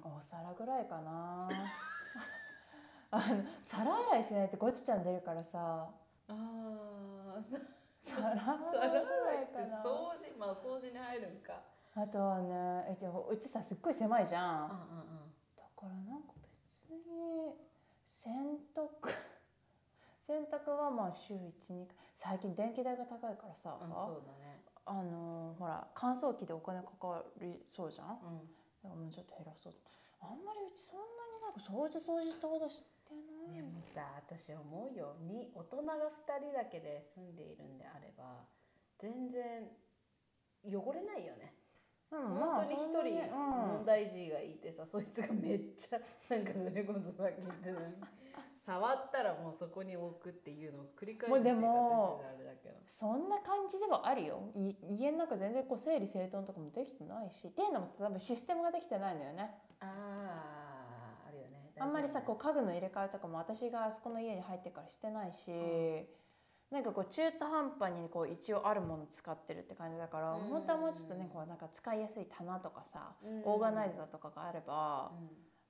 [0.04, 0.16] うん。
[0.18, 1.48] お皿ぐらいかな。
[3.10, 5.88] あの皿洗いしないとゴチちゃん出るからさ
[6.28, 7.56] ああそ
[8.00, 9.82] 皿洗いかな。
[9.82, 11.62] 掃除まあ掃除に入るんか。
[11.94, 14.64] あとはねえでもうちさすっごい狭いじゃん。
[14.64, 16.32] うんだからなんか
[16.64, 17.56] 別に
[18.04, 18.88] 洗濯
[20.20, 21.96] 洗濯はまあ週12回。
[22.14, 24.62] 最近電気代が高いからさ、うんうんそうだね。
[24.84, 28.08] あのほら乾燥機でお金かかりそうじゃん。
[28.08, 28.46] うん。
[28.82, 29.74] だからもうちょっと減らそう。
[30.20, 32.95] あんまりうちそんなになんか掃除掃除ってほどしって
[33.54, 35.16] でもさ私思うよ。
[35.20, 38.44] に大人が2人だけで住んでいるんであれば
[38.98, 39.68] 全然
[40.64, 41.54] 汚れないよね。
[42.10, 45.98] うん本当に一人問題児がいてさ、そいつがめっちゃ
[46.28, 48.06] なんかそれこそさっき言ってた
[48.56, 52.74] 触ったらもうそこに置くっていうのを繰り返して生活してあれだけど。
[52.86, 54.40] そんな感じではあるよ。
[54.54, 59.50] い家の中全然こう整理整頓とかもできてないしっていうのも多分システムができてないのよね。
[59.80, 60.65] あ
[61.78, 65.50] あんまりさこうう家具の入れ替えとかも私があそこの家に入ってからしてないし、
[66.70, 70.40] なんかこう中途半端にこう一応あるもの使ってるって感じだから、うん。
[70.50, 73.42] 本当はもうちょっとねこうなんか使いやすい棚とかさ、うん。
[73.44, 75.12] オーガナイザーとかがあれば、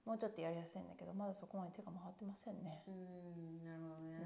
[0.07, 2.85] うもうちょっとやりやすいんだけどまだそこまで手が回ってませんね。
[2.89, 2.97] ん、う
[3.61, 4.23] ん、なるほどね、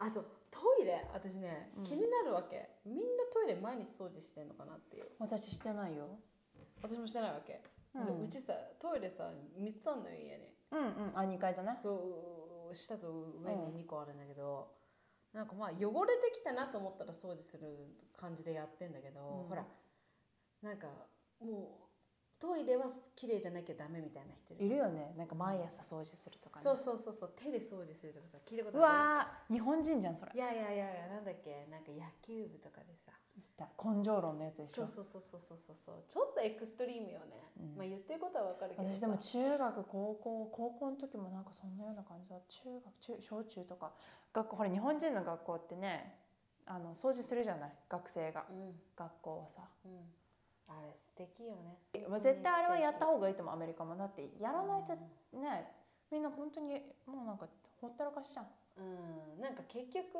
[0.00, 0.06] うん。
[0.06, 1.84] あとトイレ私ねうん。
[1.84, 3.02] 気になるわけ、みんな
[3.32, 5.06] トイレ毎日掃除してんのかなっていう。
[5.18, 6.18] 私してないよ。
[6.82, 7.62] 私もしてないわけ、
[7.94, 8.26] うん。
[8.26, 11.18] うちさトイレさ3つあんのよ家にうんうん。
[11.18, 11.72] あ二階とね。
[11.74, 13.08] そう下と
[13.44, 14.68] 上に2個あるんだけど、
[15.32, 17.64] なんかまあ汚れてきたなと思ったら掃除する
[18.16, 19.48] 感じでやってんだけど、うん。
[19.48, 19.64] ほら
[20.62, 20.88] なんか
[21.40, 21.83] もう
[22.40, 22.84] トイレは
[23.16, 24.76] 綺麗じゃなきゃダメみたいな人いる？
[24.76, 25.14] よね。
[25.16, 26.62] なんか毎朝掃除するとかね。
[26.62, 27.32] そうそうそうそう。
[27.36, 30.32] 手で掃除するとかさ聞いたことうあわー日本人じゃんそれ。
[30.32, 30.38] る。
[30.38, 31.66] いやいやいやいやなんだっけ？
[31.70, 33.12] なんか野球部とかでさ。
[33.36, 33.66] いた。
[33.82, 34.86] 根性論のやつでしょ。
[34.86, 35.04] そう。
[35.04, 36.04] そうそうそうそうそう。
[36.08, 37.76] ちょっとエクストリームよね、うん。
[37.78, 38.94] まあ言ってることはわかるけどさ。
[38.94, 42.36] 私でも中学高校高校の時もなんかそんなような感じだ。
[42.48, 43.92] 中学中小中とか
[44.32, 44.56] 学校。
[44.56, 46.18] ほら日本人の学校ってね
[46.66, 47.72] あの掃除するじゃない？
[47.88, 48.44] 学生が。
[48.50, 48.74] うん。
[48.96, 49.62] 学校はさ。
[49.86, 49.92] うん
[50.68, 51.78] あれ素敵よね。
[52.08, 53.54] まあ絶対あれはやった方がいいと思う。
[53.54, 53.96] アメリカも。
[53.96, 54.94] だってやらないと
[55.38, 55.72] ね
[56.10, 57.48] みんな本当にもうなんか
[57.80, 58.46] ほったらかしじゃん。
[58.78, 59.40] うん。
[59.40, 60.18] なんか結局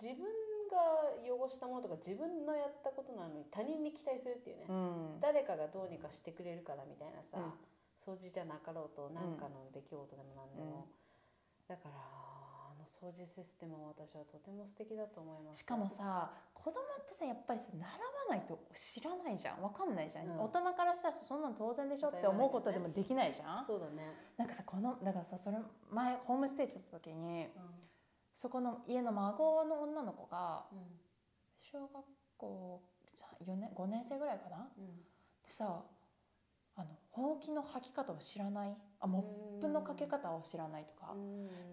[0.00, 0.24] 自分
[0.70, 5.20] が汚したものとか自分のやったことなのに他人に期待するっていうね、うん。
[5.20, 7.52] 誰かがどうにかしてくれるからみたいなさ、うん。
[7.98, 10.86] 掃除じゃなかろうと何かの出来事でも何でも、
[11.66, 12.27] だから
[12.88, 15.60] 掃除システムは私はとても素敵だと思います。
[15.60, 17.88] しかもさ子供ってさやっぱりさ習わ
[18.30, 19.62] ないと知らないじゃん。
[19.62, 20.40] わかんないじゃん、うん。
[20.42, 25.58] 大人からしたらさそんなの当然でしょって思うことでもできないじゃん、そうだね、なんかさこのだからさそれ
[25.90, 27.60] 前ホームステイしてた時にう
[28.34, 30.98] そこの家の孫の女の子がんうん。
[31.70, 32.04] 小学
[32.38, 32.80] 校
[33.46, 34.68] 4年5年生ぐらいかな。
[34.78, 34.86] うん、
[35.44, 35.82] でさ
[36.78, 38.76] あのほうきの履き方を知らない？
[39.00, 41.12] あモップのかけ方を知らないとか、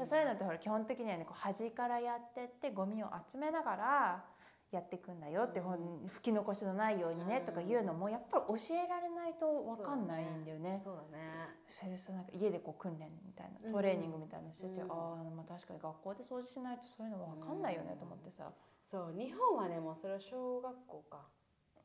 [0.04, 4.26] そういうのってほら基本的にはねこう端からやってってゴミを集めながら
[4.72, 10.80] やっていくんだよって、ほん吹き残しのないようにねとかいうのもやっぱり教えられないと分かんないんだよね。
[10.84, 11.24] そうだね。
[11.68, 13.74] それでさなんか家でこう訓練みたいなうん。
[13.74, 14.92] トレーニングみたいなのしてて、うん。
[14.92, 18.50] ああまあ確かに学校で掃除しないとそういうの分かんないよねと思ってさ、
[18.84, 21.18] そう日本はねもうそれは小学校か。
[21.18, 21.35] うん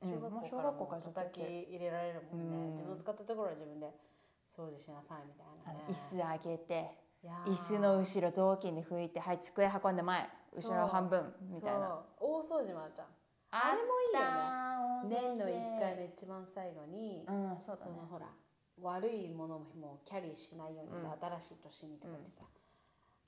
[0.03, 2.71] 小学校からも叩きて入れられるもんね、うん。
[2.73, 3.93] 自分の使ったところは自分で
[4.49, 5.85] 掃除しなさいみたいあなね。
[5.89, 6.91] の椅子上げて
[7.47, 12.01] 椅子の後ろ雑巾で拭いてはい机運んで前後ろ半分みたいな。
[12.19, 13.07] 大掃除もあるじゃん。
[13.53, 14.21] あれもいいよ
[15.05, 15.37] ね。
[15.37, 17.93] 年の一1回の一番最後に、うんそうだね。
[17.95, 18.27] そのほら
[18.81, 22.45] 悪いものももうキャリーしないようにさ、新しい年にとかってさ、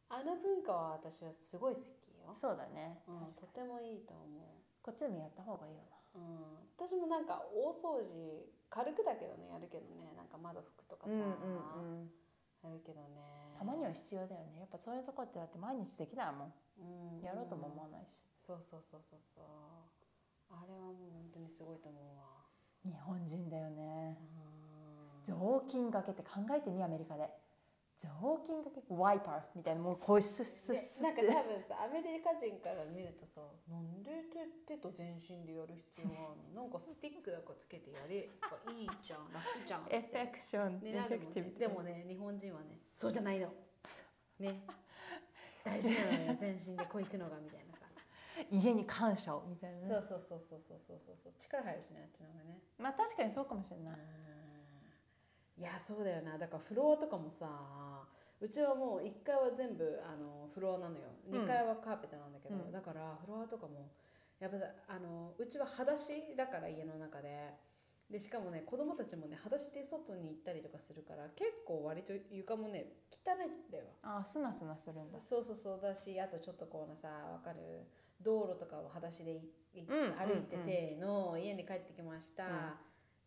[0.09, 1.85] あの文化は私はすごい好き
[2.17, 4.25] よ、そうだね、うん、とてもいいと思
[4.81, 11.29] こっちでもやった方がいいよう、うん、私もなんか大掃除軽くだけどねやるけどねなんか窓拭くとかさ、な、う
[12.05, 12.11] ん
[12.63, 13.59] やるけどね。
[13.59, 14.61] たまには必要だよね。
[14.61, 17.19] やっぱそういうとこってだって毎日できないもん。
[17.19, 17.23] うん。
[17.23, 19.21] やろうとも思わないし、そうそうそうそう。
[19.35, 19.45] そう
[20.55, 22.47] あれはもう本当にすごいと思うわ。
[22.87, 24.17] 日本人だよね。
[25.27, 25.35] うん。
[25.35, 27.31] 雑巾がけって考えてみアメリカで
[28.03, 28.11] 雑
[28.43, 33.41] 巾がけワイパーみたいなもうこうすすすなんか多分さアメリカ人から見るとさ
[33.71, 34.27] なんで
[34.67, 38.27] 手手と全身でやる必要はなんかスティックだんかつけてやれ。
[38.43, 39.31] ばいいじゃん。
[39.31, 43.55] 楽じゃんエフェクション、エフェクティブ、でもね日本人はねそうじゃないの。
[44.41, 44.67] ね。
[45.63, 47.87] 大事なのよ全身でこういくのがみたいなさ。
[48.51, 51.33] 家に感謝をみたいな、ね、そうそうそうそうそうそうそう。
[51.39, 52.59] 力入るしねあっちの方がね。
[52.79, 53.97] まあ確かにそうかもしれない、
[55.57, 56.39] いやそうだよな。
[56.39, 57.47] だからフロアとかもさ
[58.41, 61.07] うちはもう1階は全部あのフロアなのよ。
[61.31, 62.73] 2階はカーペットなんだけど、うん。
[62.73, 63.91] だからフロアとかも
[64.41, 67.55] やっぱさあのうちは裸足だから家の中で
[68.11, 73.85] でしかもね子供たちもね裸足で外に行ったりとかするから結構割と床もね汚いんだよ。
[74.03, 75.21] ああすなすなするんだ。
[75.21, 77.87] そうそうそうだしあとちょっとこうなさわかる
[78.21, 79.33] 道路とかを裸足で
[79.75, 80.13] いいうん。
[80.13, 82.51] 歩いてての、家に帰ってきました、うん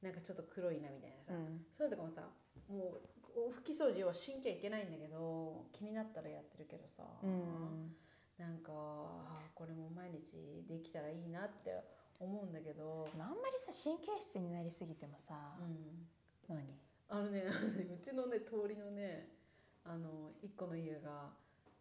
[0.01, 1.65] なんかちょっと黒いなみたいなさ、うん。
[1.71, 2.21] そういうのとかもさ
[2.69, 3.01] も
[3.35, 7.95] う拭き掃除はしんきゃいけないんだけど気になったらやってるけどさ、うん。
[8.37, 11.83] なんかあこれも毎日できたらいいなって
[12.19, 16.07] 思うんだけど、あんまりさ神経質になりすぎてもさう、ん、
[16.47, 16.59] 何？
[17.07, 17.43] あのね
[17.95, 19.29] うちのね通りのね
[19.83, 21.31] あの一個の家が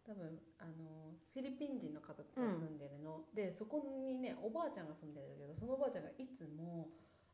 [0.05, 6.89] 多分あのフィリピン人の家族が住んでるの、でそこにねおばあちゃんが住んでるんだけどそのおばあちゃんがいつも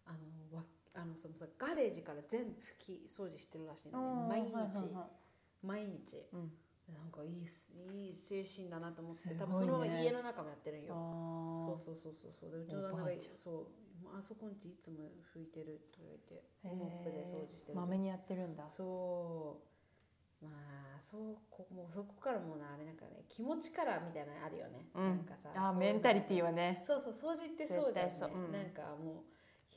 [0.05, 4.29] あのわあのそのさガレージから全部拭き掃除してるらしいのね。
[4.29, 5.09] 毎日、はいはいは
[5.63, 5.65] い。
[5.65, 6.25] 毎日。
[6.33, 6.51] うん。
[6.91, 9.35] なんかいいすいい精神だなと思って、ね。
[9.39, 10.93] 多分そのまま家の中もやってるんよ。
[10.93, 12.51] あそうそうそうそうそう。
[12.51, 16.75] でうちの旦那がそうあそこんちいつも拭いてるとか言ってー。
[16.75, 18.67] モップで掃除してるまめにやってるんだ。
[18.69, 19.61] そ
[20.41, 20.45] う。
[20.45, 20.49] ま
[20.97, 25.03] あそうこもうそこからもうなあれなんかね気持ちからみたいなのあるよね、うん。
[25.03, 26.83] なんかさあメンタリティーはね。
[26.85, 28.15] そうそう掃除ってそうじゃん、ね。
[28.19, 28.37] う。
[28.37, 28.51] うん。
[28.51, 29.30] なんかもう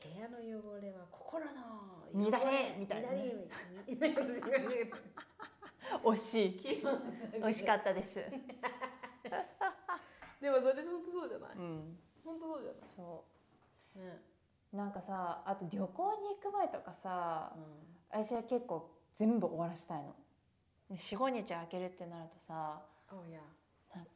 [0.08, 2.76] 部屋の汚れは心の乱れ。
[2.78, 3.34] みたいなね。
[6.02, 6.52] 惜しい。
[6.58, 6.98] 基本
[7.34, 8.18] 美味しかったです。
[10.40, 11.56] でもそれ本当そうじゃない？
[11.56, 11.98] うん。
[12.24, 13.24] 本当そうじゃそ
[13.96, 14.06] ない？
[14.06, 14.20] ね
[14.72, 14.76] う。
[14.76, 17.64] なんかさあと旅行に行く前とかさうん。
[18.10, 20.14] 私は結構全部終わらしたいの。
[20.90, 23.40] 45日空けるってなるとさ Oh yeah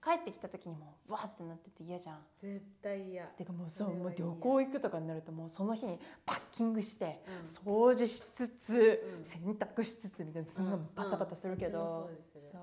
[0.03, 2.19] 帰ってきた時にもうわーってなってて嫌じゃん。
[2.39, 3.25] 絶対嫌。
[3.27, 7.45] てかもうそうもう旅行行くとかになるともうその日にパッキングして、うん。
[7.45, 9.25] 掃除しつつ、うん。
[9.25, 12.61] 洗濯しつつみたいなすんごいバタバタするけど、そうですそう。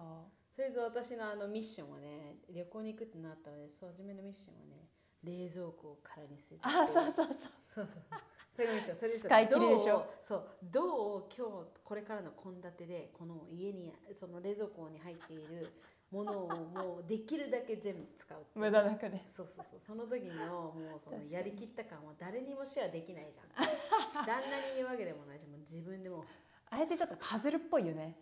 [0.55, 4.87] とりあえず私のあのミッションはね旅行に行くってなったらねそう初めのミッションはね
[5.23, 7.37] 冷蔵庫を空にするあそうそうそうそう。
[7.67, 7.87] そう
[8.55, 9.93] それがミッションそれでさ使い切りでしょ？
[9.93, 10.47] どうそう。
[10.63, 15.73] どう今日これからの献立でこの家にその冷蔵庫に入っている
[16.15, 19.25] ものをもうできるだけ全部使う無駄なくね。
[19.29, 19.79] そうそうそう。
[19.79, 23.45] その時のもうそのやりきった感は誰にもシェアできないじゃん。
[24.25, 26.23] 旦那に言うわけでもないしもう自分でも。
[26.69, 28.15] あれってちょっとパズルっぽいよね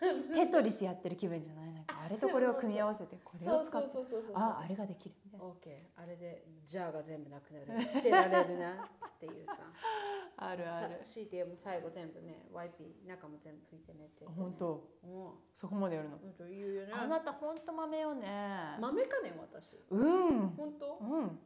[0.34, 1.72] テトリスやってる気分じゃない？
[1.72, 3.88] なんかあれとこれを組み合わせてこれを使って
[4.34, 5.46] ああれができるみたいな。
[5.46, 7.86] オッケーあれでジャーが全部なくなる。
[7.86, 8.72] 捨てられるな。
[8.84, 9.56] っていうさ。
[10.42, 10.94] あるある。
[10.98, 14.88] さ強いて言えば最後全部ねワイピー中も全部拭いてねって本当。
[15.06, 16.16] もそこまでやるの？
[16.16, 18.76] う本当言うよねあなた本当豆よね。
[18.80, 19.78] 豆かね私。
[19.90, 20.48] うん。
[20.50, 20.96] 本当？
[21.00, 21.38] うん。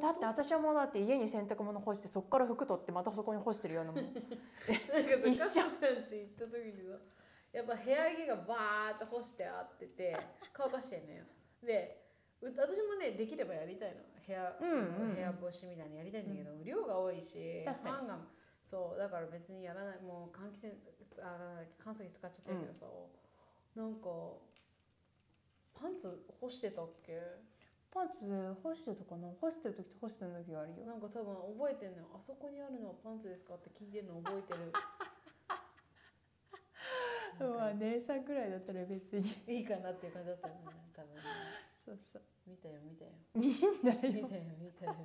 [0.00, 4.04] だって私はもうだって家に洗濯物干してそこから服取ってまたそこに干してるようなもん。
[5.28, 5.50] 一緒。
[5.50, 6.96] ちゃんち行った時にさ
[7.52, 10.16] やっぱ部屋着がバーって干してあってて
[10.52, 11.24] 乾かしてんのよ。
[11.62, 12.00] で
[12.40, 14.02] う私もねできればやりたいの。
[14.26, 15.14] 部屋、うんうんうん。
[15.14, 17.94] 部屋干しみたいにやりたいんだけど、量が多いし確かに。
[17.96, 18.18] ファンが
[18.62, 20.00] そうだから別にやらない。
[20.00, 20.76] もう換気扇
[21.22, 22.86] あ乾燥機使っちゃってるけどさ、
[23.74, 24.08] なんか
[25.74, 27.20] パンツ干してたっけ？
[27.90, 29.28] パンツ干してるとかな？
[29.40, 30.86] 干してる時と干してる時があるよ。
[30.86, 32.06] なんか多分覚えてんのよ。
[32.14, 34.70] あそこにあるのはパンツですかって聞いてるの覚えてる
[37.46, 39.30] うわ姉さんぐらいだったら別に。
[39.46, 40.60] いいかなっていう感じだったよね
[40.94, 41.20] 多分ね。
[41.84, 42.22] そうそう。
[42.46, 43.10] 見たよ見たよ。
[43.34, 43.52] みん
[43.84, 43.98] なよ。
[44.02, 44.96] 見たよ見たよ。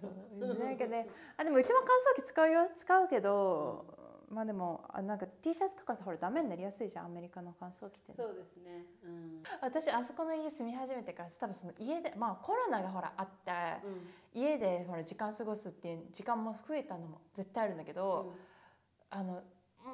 [0.00, 0.08] そ
[0.46, 0.54] う。
[0.54, 3.96] なんかねあでもうちも乾燥機使うよ使うけど、
[4.30, 8.84] まあでもあなんか T シャツとかさほらダメになりやすいじゃんアメリカの乾燥機ってね、そうですね。
[9.04, 9.38] うん。
[9.60, 13.50] 私あそこの家住み始めてからさ多分その家でまあコロナがほらあって
[13.84, 14.40] うん。
[14.40, 18.34] 家でほら時間過ごすっていう時間も増えたのも絶対あるんだけど、
[19.10, 19.42] あのもう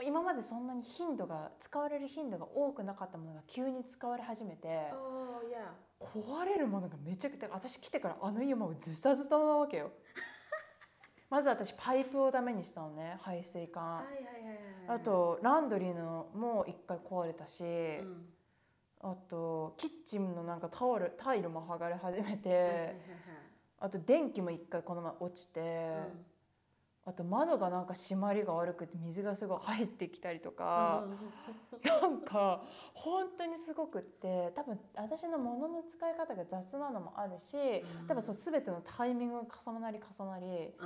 [0.02, 9.90] 今までそんなに頻度が使われる頻度が多くなかったものが急に使われ始めてああいや壊れるものがめちゃくちゃ私来てからあの家もうズタズタなわけよ。
[11.30, 14.04] まず私パイプをダメにしたのね排水管。
[14.86, 17.66] あとランドリーのも一回壊れたし、う
[18.04, 18.28] ん。
[19.00, 23.00] あとキッチンのなんかタオルタイルも剥がれ始めて、
[23.78, 26.33] あと電気も一回この前落ちて、はい
[27.06, 30.56] あと窓がなんか締まりが悪くて水がすごい入ってきたりとうん。
[30.56, 31.04] か、
[31.84, 32.62] なんか
[32.94, 38.06] 本当にすごくって多分私の物の使い方が雑なのもあるし、うん。
[38.08, 40.84] 多分そう全てのタイミングが重なり重なり、あ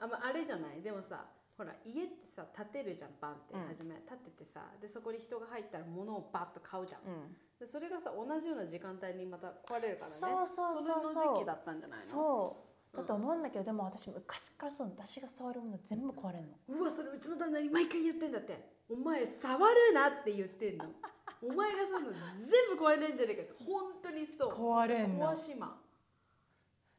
[0.00, 0.04] ー。
[0.04, 0.82] あ,、まあ、あれじゃない？
[0.82, 1.24] でもさ
[1.56, 3.66] ほら家ってさ建てるじゃんバンってうん。
[3.68, 7.36] 初め、建ててさでそこに人が入ったら物をバッと買うじゃん、うん。
[7.58, 10.12] でそれがさ同じような時間帯にまた壊れるからね。
[10.12, 11.14] そうそうそうそう。
[11.14, 12.04] それの時期だったんじゃないの？
[12.04, 16.80] そうだと思うんだけど、でも私昔からそう私が触るもの全部壊れるの。
[16.80, 18.80] うわそれうちの旦那に毎回言ってんだって。
[18.88, 20.84] お前触るなって言ってんの。
[21.42, 23.64] お前がするの全部壊れるんじゃないかって。
[23.64, 24.52] 本当にそう。
[24.52, 25.32] 壊れんの。
[25.32, 25.80] 壊しま。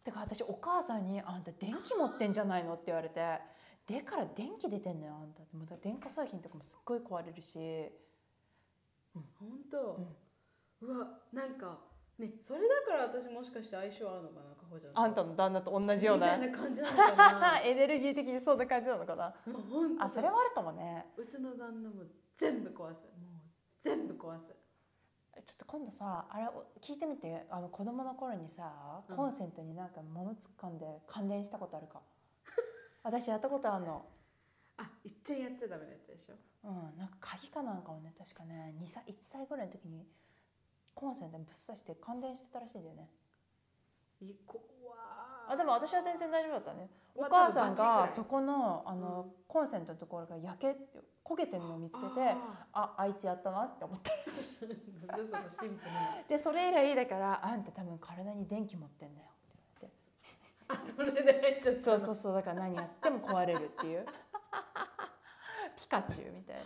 [0.04, 3.40] だから私お母さんに「あんた電気持ってんじゃないの?」って言われて
[3.86, 7.92] 「でから電気出てんのよあんた」また電化製品とかもすっごい壊れるし。
[9.14, 9.24] 本
[9.70, 10.00] 当、
[10.80, 11.78] うわなんか
[12.22, 15.00] ねそれだから私もしかして相性合うのかなかほちゃんと。
[15.02, 16.38] あんたの旦那と同じような。
[16.38, 17.60] みたいな感じなのかな。
[17.66, 19.36] エネルギー的にそんな感じなのかな。
[19.46, 21.12] もう本当あそれはあるかもね。
[21.18, 22.04] うちの旦那も
[22.38, 23.04] 全部壊す。
[23.04, 23.42] もう
[23.82, 24.56] 全部壊す。
[25.46, 26.46] ちょっと今度さあれ
[26.80, 27.48] 聞いてみて。
[27.50, 29.16] あの子供の頃にさうん。
[29.16, 32.02] コンセントになんか物突っ込んで感電したことあるか？
[33.04, 34.06] 私やったことあるの。
[34.78, 36.36] あいっちゃんやっちゃダメなやつでしょ。
[36.64, 40.08] うんなんか鍵かなんかをね確かね2歳1歳ぐらいの時に
[40.94, 43.10] コンセントにぶっ刺して感電してたらしいんだよね。
[44.22, 46.90] いこわあでも私は全然大丈夫だったね。
[47.16, 49.32] おまあ母さんがそこのあの、うん。
[49.48, 50.76] コンセントのところが焼け
[51.26, 55.28] 焦げてるのを見つけてあああいつやったなって思ってーなん
[56.28, 59.28] でそれ以来だからあんた多分体に電気持ってんだよ
[59.78, 59.90] って。
[60.70, 64.06] あそれで入っちゃったそうそうそうだから何やっても壊れるっていう。
[65.76, 66.64] ピカチュウみたいな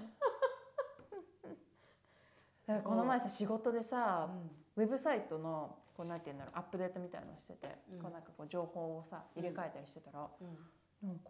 [2.67, 4.29] だからこの前さ仕事でさ、
[4.75, 7.99] ウェブサイトのこうなんて言うんだろうアップデートみたいなのをしてて、うん。
[7.99, 11.07] こうなんかこう情報をさ入れ替えたりしてたら、うん。
[11.07, 11.29] なんか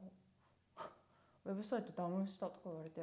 [1.46, 3.02] ウェブサイトダウンしたとか言われて、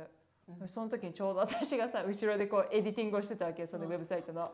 [0.60, 0.68] うん。
[0.68, 4.52] その時にちょうど私がさ後ろでこうエディティングをしてたわけよそのウェブサイトの。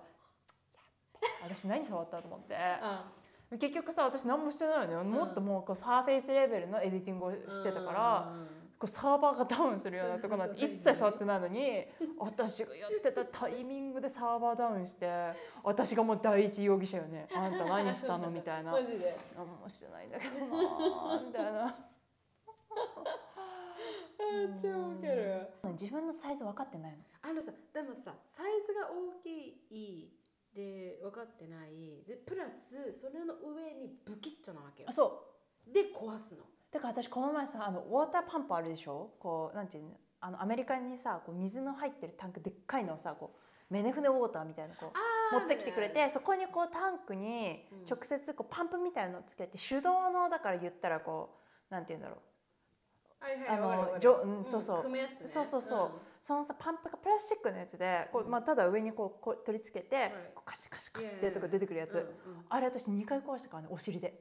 [1.42, 2.56] 私何触ったと思って。
[2.56, 3.10] あ
[3.50, 8.32] 結局さ私何もしてないのよ、もっともうこうサーフェイスレベルのエディティングをしてたから、
[8.78, 11.84] こうサーバーがダウンするようなとこなんて一切触ってないのに
[12.18, 15.32] 私がやってたタイミングでサーバーダウンして
[15.64, 17.28] 私がもう第一容疑者よね。
[17.34, 18.70] あんた何したのみたいな。
[18.70, 19.18] マジで。
[19.36, 21.76] 何もしてないんだけどなみたいな。
[24.62, 25.48] 超ウケる。
[25.72, 26.98] 自分のサイズ分かってないの？
[27.22, 30.12] あのさでもさサイズが大きい
[30.54, 32.04] で分かってない。
[32.04, 34.88] でプラスそれの上にブキッチョなわけよ。
[34.88, 35.24] あそ
[35.66, 35.72] う。
[35.72, 39.10] で壊すのだから私この前さあのウォーターパンプあるでしょ？
[39.18, 39.90] こうなんていうの？
[40.20, 43.30] あのアメリカにさこう水の入ってるタンクでっかいのをさこ
[43.70, 44.92] うメネフネウォーターみたいなこ
[45.32, 47.84] う持ってきてくれてそこにこうタンクにうん。
[47.88, 51.30] 直接こうパンプみたいなのをつけて手動のだから言ったらこ
[51.70, 52.18] うなんて言うんだろう。
[53.48, 54.84] あのじょうんそうそう。
[55.26, 55.90] そうそうそう。
[56.20, 60.12] そのさパンプがプラスチックのやつでこう、まあ、ただ上にこうこう取り付けて、はい。
[60.34, 62.04] こうカシカシカシってとか出てくるやつ、
[62.48, 64.14] あれ私2回壊したからねお尻で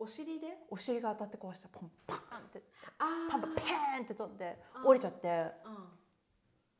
[0.00, 0.46] お尻で？
[0.70, 1.68] お尻が当たって壊した。
[1.68, 2.62] ポンパーンって
[2.98, 4.86] あパンプペーンって飛んであー。
[4.88, 5.28] 折れちゃって。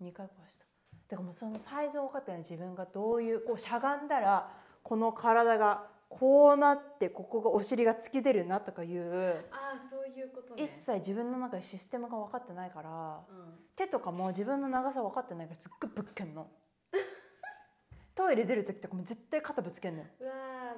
[0.00, 0.06] うん。
[0.08, 0.64] 2回壊した。
[1.08, 4.50] だからもうそのサイズを分かってない自分がどういうこうしゃがんだら
[4.82, 10.64] この体がこうなってここがお尻が突き出るなとかいうああそういうことね。
[10.64, 13.54] 一切自分の中でシステムが分かってないからうん。
[13.76, 16.48] 手とかも自分の長さ分かってないからすっごいぶっけんの。
[18.14, 20.08] トイレ出る時とかも絶対肩ぶつけんのよ。
[20.20, 20.32] うわ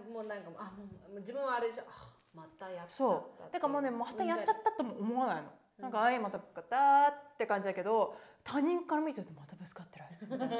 [0.08, 1.90] ーもうなんかもうあもう自分はあれじゃんあ
[2.34, 3.52] またやっちゃったそう。
[3.52, 5.82] だからもうねまたやっちゃっったとも思わないの、うん。
[5.82, 10.56] なんかあいまたぶつかったって感じだけど他人から見てるとまたぶつかってるあいつみたいな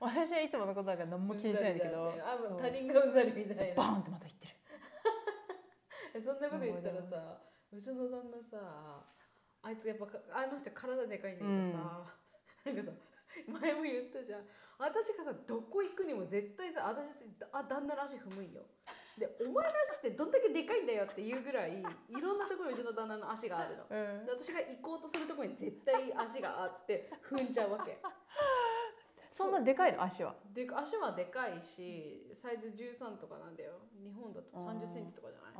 [0.00, 2.12] 私はいつものことだから何も気にしないんだけど。
[2.26, 3.12] あもそうう他人がうん。
[3.12, 4.54] ざりみたいなバーンってまた言ってる
[6.14, 6.40] えそん。
[6.40, 7.38] なこと言ったらさ
[7.72, 8.58] うちの旦那さ
[9.62, 11.38] あいつやっぱかあの人体でかいん。
[11.38, 11.78] だけどさ、
[12.66, 12.76] なん。
[12.76, 12.90] かさ
[13.46, 14.42] 前も言ったじゃん。
[14.78, 18.52] 私がさどこ行くにも絶対さ私あ旦那の足踏むん。
[18.52, 18.62] よ
[19.18, 23.84] でお前の足ってどんだけでかいんだよっていうぐらいいろんなところにうちの旦那の足があるの。
[23.90, 24.26] うん。
[24.26, 27.98] で私が行こうとするところに絶対足があって踏んじゃうわけ。
[29.30, 30.02] そんなでかいの？
[30.02, 30.34] 足は。
[30.52, 33.72] で足はでかいしサイズ13とかなんだよ。
[34.02, 35.52] 日本だと3 0センチとかじゃない？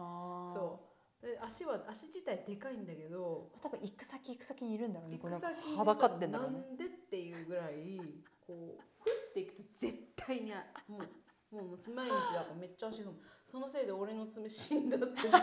[0.53, 0.81] そ
[1.23, 1.27] う。
[1.27, 5.19] で足は足自体でかいんだけど多分行く先行く先にいるんだろうね。
[5.19, 8.01] 行く先にはだかってんだろうなねんでっていうぐらい
[8.47, 11.09] こうふっていくと絶対にあもう
[11.53, 13.13] もう毎日だからめっちゃ足踏む
[13.45, 15.41] そのせいで俺の爪死んだって旦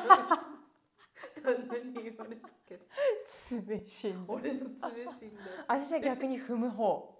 [1.67, 2.85] 那に言われたけど。
[3.27, 7.15] 爪死んで俺の爪死んだ私は逆に踏む方。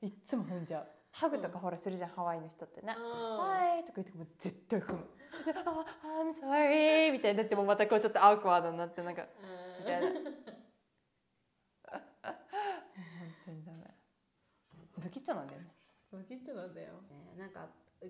[0.00, 0.88] いっつも踏んじゃう。
[1.12, 5.06] ハグとかほらするじゃん、ハワイの人ってね「あはい」とか言っても絶対踏む
[5.54, 5.84] 「あ
[6.24, 9.26] I'm sorry」みたいになってもまたこうちょっとアウクワードになってなんか。
[9.78, 10.08] みたいな。
[10.08, 10.24] 本
[13.44, 13.94] 当にダメ。
[14.90, 15.74] 不吉祥なんだよね。
[16.12, 17.00] バキッとなんだよ、
[17.34, 17.68] ね、なんか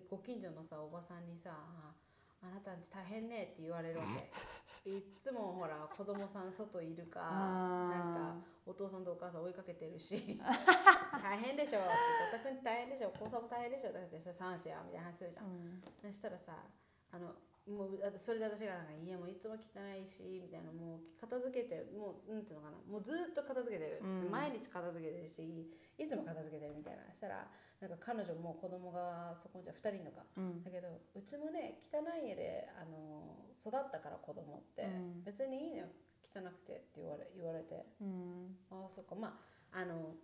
[0.08, 1.50] ご近所のさおばさんにさ
[2.42, 4.90] 「あなたんち大変ね」って言われるわけ。
[4.90, 8.36] いっつもほら子供さん外いるかなんか
[8.66, 10.40] お父さんとお母さん追いかけてるし
[11.22, 11.80] 大変でしょ。
[11.80, 11.88] って
[12.34, 13.08] 「おたくん大変でしょ。
[13.08, 15.46] お子さんも大変でしょ」とか言ってさ「サンスや」みたいな話するじゃん。
[15.46, 15.82] うん。
[16.00, 16.64] そしたらさ
[17.10, 17.34] あの
[17.66, 19.58] もうあそれで私がなんか家もいつも汚
[19.94, 22.78] いしみたいなもう片付けてもうなんていうのかな。
[22.78, 24.00] もうずっと片付けてる。
[24.00, 24.30] っつって、うん。
[24.32, 27.04] 毎日片付けてるしいつも片付けてるみたいな。
[27.10, 27.48] そしたら
[27.82, 30.22] なんか彼女も子供がそこじゃ2人のか。
[30.36, 30.62] うん。
[30.62, 34.86] だけどうちもね汚い家であの育ったから子供って、う
[35.18, 35.24] ん。
[35.24, 35.86] 別にいいのよ
[36.22, 37.84] 汚くてって言われ言われて。
[38.00, 38.54] うん。
[38.70, 39.16] ああそっか。
[39.16, 39.34] ま
[39.74, 40.14] ああの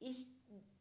[0.00, 0.32] いし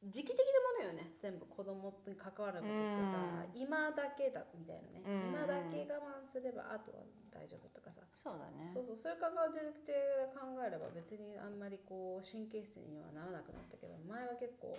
[0.04, 5.36] 時期的なものよね全部子供に関わることってさ、今だけだみたいなね、うん。
[5.36, 7.04] 今だけ我慢すればあとは
[7.34, 8.70] 大丈夫とかさ、そうだね。
[8.72, 14.78] そうそうそういう考えで考えれば別にあんまりこう神経質にはならなくなったけど前は結構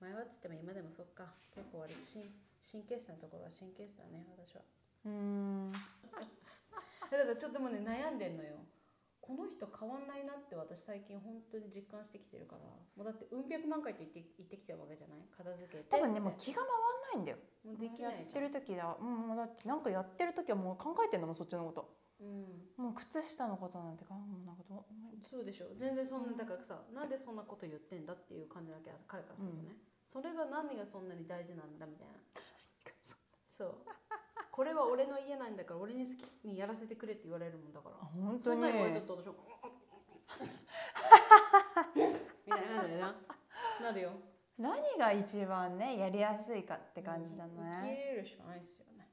[0.00, 1.34] 前はっつっても今でもそっか。
[1.54, 2.30] 結構割と神
[2.62, 4.62] 神経質なところは神経質だね私は。
[5.06, 5.72] うん。
[7.10, 8.56] だからちょっとでもね悩んでんのよ。
[9.20, 12.62] この人変わんないなって私最近本当に実感してきてるから。
[12.62, 15.22] もうだってうん百万回と言って言ってきてるわけじゃない？
[15.36, 15.84] 片付けて。
[15.90, 16.70] 多分ねもう気が回ん
[17.02, 17.38] ないんだよ。
[17.64, 18.96] もうできないやってる時だ。
[19.00, 22.84] うんもうだってなんかやってる時はもう考えてんだもんそっちのことうん。
[22.84, 24.84] もう靴下のことなんてかもうなんかどう
[25.22, 32.14] そうでしょ全然そんなだからさなんでそんなこと言ってんだっていう感じだけど彼からするとね、それが何がそんなに大事なんだみたいな。
[33.50, 33.74] そう。
[34.50, 37.96] これは俺の家なんだから俺に好きにやらせてくれって言われるもんだから。
[38.00, 38.60] あ本そ当に。
[38.60, 39.34] んなん言われちゃったら私は
[42.46, 42.62] みたい
[42.98, 43.14] なな。
[43.80, 44.12] なるよ。
[44.58, 49.08] 何が一番ねやりやすいかって感じじゃうんない、受け入れるしかないですよね。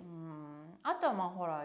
[0.00, 0.78] うん。
[0.82, 1.64] あとはまあほら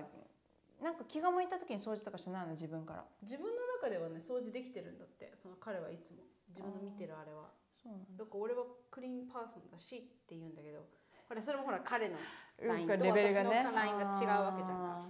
[0.82, 2.52] なんか気が向いた時に掃除とかしないの？
[2.52, 3.06] 自分から。
[3.24, 3.52] 自分の
[3.82, 6.24] 中ではね掃除できてるんだってその彼はいつも。
[6.50, 7.50] 自分の見てるあれは。
[7.72, 8.24] そうなんだ。
[8.24, 10.86] から俺はクリーンパーソンだしって言うんだけど
[11.28, 13.62] ほらそれもほら彼のだラインとレベルがね。
[13.62, 15.06] 私のラインが違うわけじゃんか。
[15.06, 15.10] あ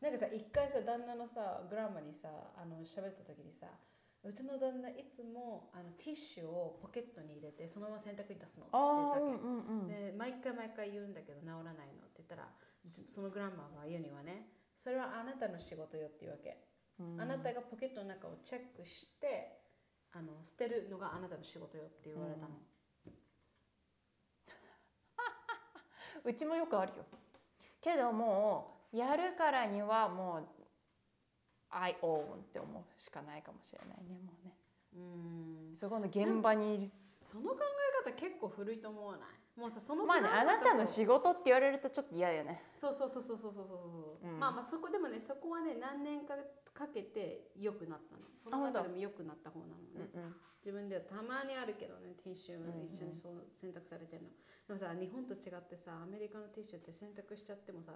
[0.00, 3.66] なんかさ一回さ旦那のさグランマにさあの喋った時にさ
[4.22, 9.88] うちの旦那いつもあのティッシュをポケットに入れてそのまま洗濯に出すのって言ったわけ、ーうんうんうん。
[9.88, 14.46] で毎回毎回言うんだけど治らないのって言ったらうちそのグランマが言うにはね
[14.86, 16.56] それはあなたの仕事よっていうわけ、
[17.00, 17.20] うん。
[17.20, 19.58] あなたがポケットの中をチェックして
[20.12, 22.50] あの捨てるのがあなたの仕事よって言われたの、
[26.24, 27.04] うちもよくあるよ。
[27.80, 30.44] けどもうやるからにはもう
[31.70, 34.54] I own って思うしかないかもしれないねもうね。
[34.94, 35.76] うん。
[35.76, 36.90] そこの現場にいる。
[37.24, 37.58] その考
[38.06, 39.30] え方結構古いと思わない？
[39.56, 42.62] もうさそのまあねあなたの仕事って言われるとちょっと嫌よね。
[42.76, 46.34] そうそうそうそうそうそうそう、うん、まあまあそこでもねそこはね何年か
[46.74, 48.22] かけて良くなったの。
[48.44, 57.90] その中でも良くなった方なのね、うんうん、自分ではたまにあるけどねティッシュ一緒にそう選択されてるの、うんうん、でもさ日本と違ってさアメリカのティッシュって選択しちゃってもさ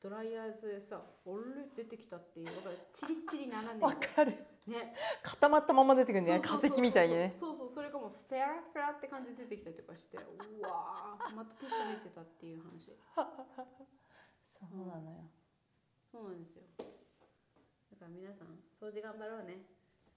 [0.00, 1.44] ドライヤーズでさ「おれ
[1.74, 4.32] 出てきた」っていうわかるチリチリならねわかる。
[4.66, 4.94] ね。
[5.22, 6.40] 固まったまま出てくるね。
[6.40, 7.30] 化石みたいにね。
[7.30, 11.34] そうそうそれがもうフェラフェラって感じで出てきたりとかしてうわー。
[11.34, 12.96] またティッシュ抜いてたっていう話。
[14.48, 15.30] そうなのよ。
[16.10, 16.64] そうなんですよ。
[16.78, 18.48] だから皆さん
[18.80, 19.64] 掃除頑張ろうね。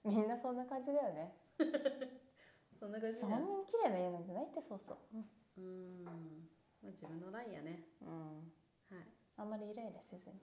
[0.04, 1.36] みんなそんな感じだよね。
[2.78, 4.98] そんな感じそだんなに綺麗な家なんてないってそうそう。
[5.58, 6.04] うーん。
[6.04, 7.86] まあ自分のラインやね。
[8.02, 8.36] うん。
[8.38, 8.59] はい
[9.40, 10.36] あんまりイライラせずに。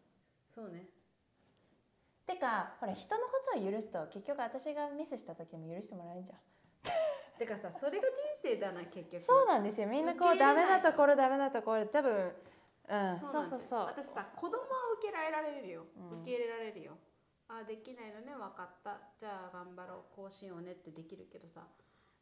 [0.50, 0.90] そうね。
[2.26, 6.40] てかほら人のことを許すと結局私がミスした時も許してもらえるじゃん。
[7.38, 9.22] てかさそれが人生だな結局。
[9.22, 9.88] そうなんですよ。
[9.88, 12.34] みんなこうダメなところダメなところ多分
[12.90, 14.66] うんそうそうそう私さ子供は
[14.98, 16.22] 受け入れられるよ、うん。
[16.22, 16.98] 受け入れられるよ。
[17.50, 19.00] あできないのね分かった。
[19.20, 21.62] じゃあ頑張ろうこうしようねってできるけどさ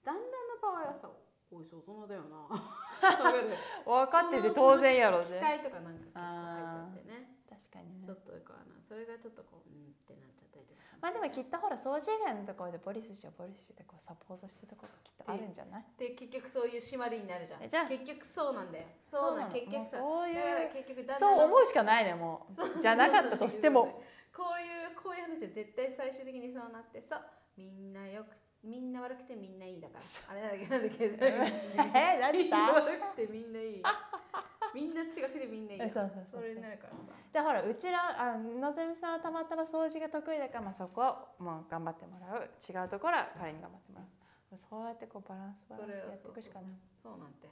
[0.04, 0.28] 旦那の
[0.62, 1.10] 場合はさ
[1.52, 2.48] おいそう大人だよな。
[3.86, 7.30] 分かってて当然やろ期ね待とかなんか結構入っちゃってね。
[7.50, 8.06] 確かにね。
[8.08, 15.86] ちょっとこうなそれがちょっとこううんってなっちゃったりとかしまあでもきっとほら掃除以外のところでポリスしようポリスしてこうサポートしてるところがきっとあるんじゃない？
[15.98, 17.64] で結局そういう締まりになるじゃん。
[17.64, 17.86] えじゃあ。
[17.86, 18.88] 結局そうなんだよ。
[19.00, 19.62] そうなんそうなの？
[19.62, 22.82] 結局さもうそういうだから結局旦那そうの思うしかないねもう。
[22.82, 24.02] じゃなかったとしても。
[24.36, 27.02] こういうこういう話は絶対最終的にそうなって。
[27.02, 27.22] そう。
[27.56, 28.36] みんなよく
[28.66, 30.04] みんな悪くてみんないいだから。
[30.32, 31.52] あれなんだっけなんだっ
[31.92, 33.84] け え何みんな悪くてみんないい。
[34.74, 36.42] みんな違くてみんないいえそうそうそうそう。
[36.42, 36.98] それになるからさ。
[37.32, 42.50] でほらうちらあのぞみさんはたまたま掃除が得意だから、まあ、そこはもう頑張ってもらう。
[42.68, 44.58] 違うところは彼に頑張ってもらう。
[44.58, 46.72] そうやってこうバランスバランスやっていくしかない。
[47.02, 47.48] そうなんて。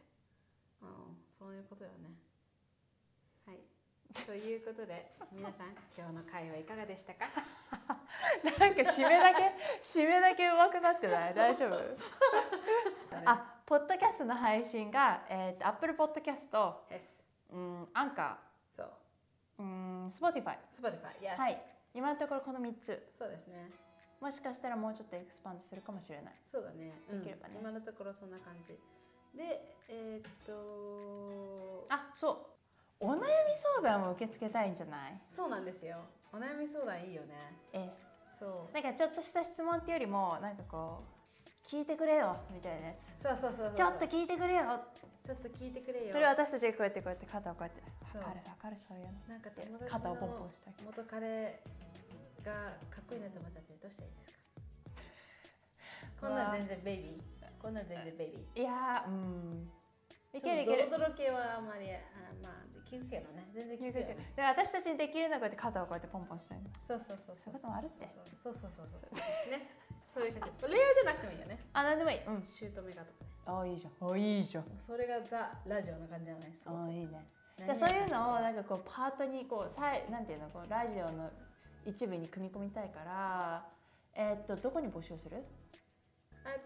[0.82, 2.16] うんそういうことよね。
[3.46, 3.60] はい。
[4.26, 7.26] ということで皆さん 今日の会はいかがでしたか？
[8.44, 11.34] なんか締めだけ締めだけ上手くなってない？
[11.34, 11.80] 大丈夫？
[13.26, 17.20] あポッドキャストの配信が、えー、と Apple Podcast、です
[17.52, 18.40] うん、アンカ
[18.72, 18.92] そう。
[19.60, 21.62] ー、うん、Spotify、Spotify yes はい。
[21.94, 23.12] 今のところこの3つ。
[23.14, 23.70] そうですね。
[24.20, 26.34] もしかしたらもうちょっとエクスパンドするかもしれない。
[26.46, 26.94] そうだね。
[27.10, 27.56] できればね。
[27.56, 28.80] うん今のところそんな感じ。
[29.36, 33.06] でえーっとあそう。
[33.06, 33.24] お悩み
[33.82, 35.22] 相談も受け付けたいんじゃない？
[35.28, 37.54] そうなんですよお悩み相談いいよね。
[37.74, 37.90] え
[38.38, 38.74] そう。
[38.74, 43.22] なんかちょっとした質問っていうよりもなんかこう聞いてくれよみたいなやつ。
[43.22, 43.76] そうそうそうそう。
[43.76, 44.82] ちょっと聞いてくれよ。
[45.24, 46.12] ちょっと聞いてくれよ。
[46.12, 47.82] それを私たちがこうやってこうやって肩をこうやって
[48.12, 49.14] 分かる分かるそういうの。
[49.30, 51.62] なんか友達肩をポンポのンした元彼
[52.44, 52.52] が
[52.90, 54.34] かっこいいなと思っちゃってどうしたらいいです
[56.18, 56.28] か？
[56.28, 57.62] こんなん全然ベイビー。
[57.62, 58.62] こんなん全然ベイビー。
[58.62, 59.70] いやーうん
[60.34, 60.90] いいけるいける。
[60.90, 62.00] ドロドロ系はあんまりあ
[62.42, 62.54] まあ
[62.90, 63.48] 聞くけどね。
[63.54, 64.34] 全然聞くよね。
[64.36, 66.66] で私たちにできるのはこうやって肩をこうやってポンポンしたいの。
[66.88, 67.54] そうそうそうそう。
[67.54, 68.10] いうこともあるって。
[68.42, 69.52] そうそうそうそうそう。
[69.52, 69.70] ね。
[70.10, 70.68] そういう感じ。
[70.68, 71.60] レアじゃなくてもいいよね。
[71.74, 72.20] あ何でもいい。
[72.26, 72.44] うん。
[72.44, 73.24] シュートメガとか。
[73.24, 74.12] ねあいいじゃん。
[74.12, 74.66] あいいじゃん。
[74.80, 76.72] それがザ・ラジオな感じじゃないですか。
[76.74, 77.26] あいいね。
[77.58, 81.30] でそういうのをなんかこうパートにこうさいなんていうのこうラジオの
[81.86, 83.66] 一部に組み込みたいから
[84.16, 85.38] えーっとどこに募集する？
[85.38, 85.42] あ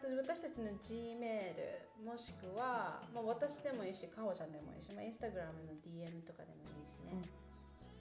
[0.02, 7.14] と私たちの G メールもしくは、まあ、私でもいいしかほちゃんでもいいし、まあ、インスタグラムの DM とかでもいいしね、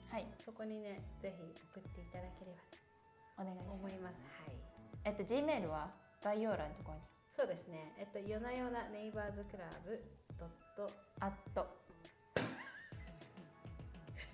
[0.09, 0.25] はい。
[0.43, 2.55] そこにねぜひ送っていただけれ
[3.37, 4.23] お願いしますばと思います。
[4.45, 4.55] はい。
[5.05, 5.91] えっと G メールは
[6.23, 7.03] 概要欄のところに。
[7.35, 7.93] そうですね。
[7.99, 10.01] えっと夜な夜なネイバーズクラブ
[10.39, 10.89] ドット。
[11.19, 11.67] あっと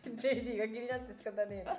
[0.04, 1.76] JD が気になって仕方ねえな。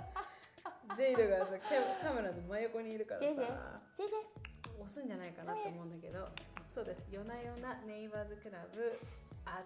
[0.96, 1.56] ジェイドがさ
[2.02, 3.46] カメラの真横にいるからジェジェ。
[3.46, 4.12] さジェジ
[4.78, 6.28] 押すんじゃないかなと思うんだけど
[6.68, 7.06] そうです。
[7.10, 8.98] 夜な夜なネイバーズクラブ
[9.46, 9.64] at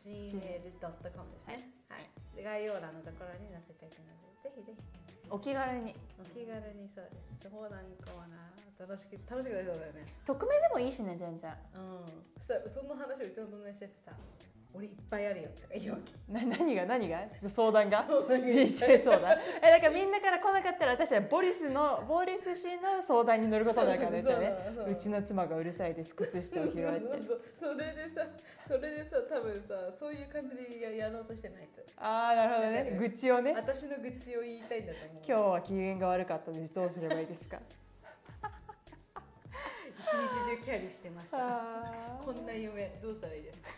[0.00, 4.80] gmail.com ですね、はい、で概要欄のところに載せておくのでぜひぜひ。
[4.80, 5.94] ェお気軽に。
[6.18, 6.88] お気軽に。
[6.88, 7.46] そうです。
[7.46, 8.60] 相談コーナー。
[8.80, 10.06] 楽しく楽しくなりそうだよね。
[10.24, 11.52] 匿名でもいいしね全然。
[11.76, 12.32] うん。
[12.38, 14.12] そしたらその話をうちの友達しててさ
[14.72, 16.12] 俺いっぱいあるよとか言うわけ。
[16.32, 17.18] な何が何が？
[17.48, 18.06] 相談が？
[18.28, 19.36] 人生相談？
[19.62, 24.54] えだからみんなから来なかったら私はボリスのボリス氏の相談に乗ることになるからねじゃあね。
[24.76, 26.14] そうちの妻がうるさいです。
[26.14, 27.00] 靴下を拾えて。
[27.26, 28.26] そうそうそれでさ
[28.66, 31.84] それでさ多分さそういう感じでややろうとしてないやつ。
[31.96, 32.96] ああなるほどね。
[32.98, 33.52] 愚痴をね。
[33.54, 35.22] 私の愚痴を言いたいんだと思う。
[35.26, 36.72] 今日は機嫌が悪かったです。
[36.74, 37.58] どうすればいいですか？
[40.00, 41.38] 一日中キャリーしてました。
[41.40, 43.68] あこんな夢どうしたらいいですか？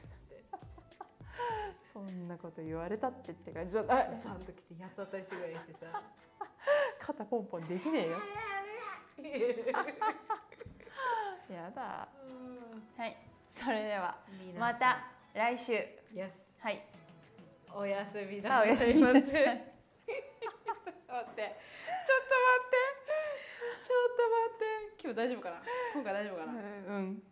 [1.92, 5.86] そんなこと言われたってって感じだあザンと来て八つ当たりしてぐらいしてさ。
[6.98, 8.18] 肩ポンポンできねえよ。
[11.52, 12.08] やだ。
[12.96, 13.16] はい。
[13.48, 14.16] それでは
[14.58, 15.72] また来週。
[16.14, 16.30] Yes
[16.60, 16.82] はい。
[17.74, 19.20] おやすみあなおやすみなさい。
[19.20, 19.36] 待ってちょっ
[21.04, 21.60] と待って。
[22.02, 22.76] ちょっと待って。
[23.82, 24.62] ちょっと待って。
[25.02, 25.60] 今日大丈夫かな？
[25.94, 26.52] 今回大丈夫かな？
[26.52, 26.54] う
[27.00, 27.22] ん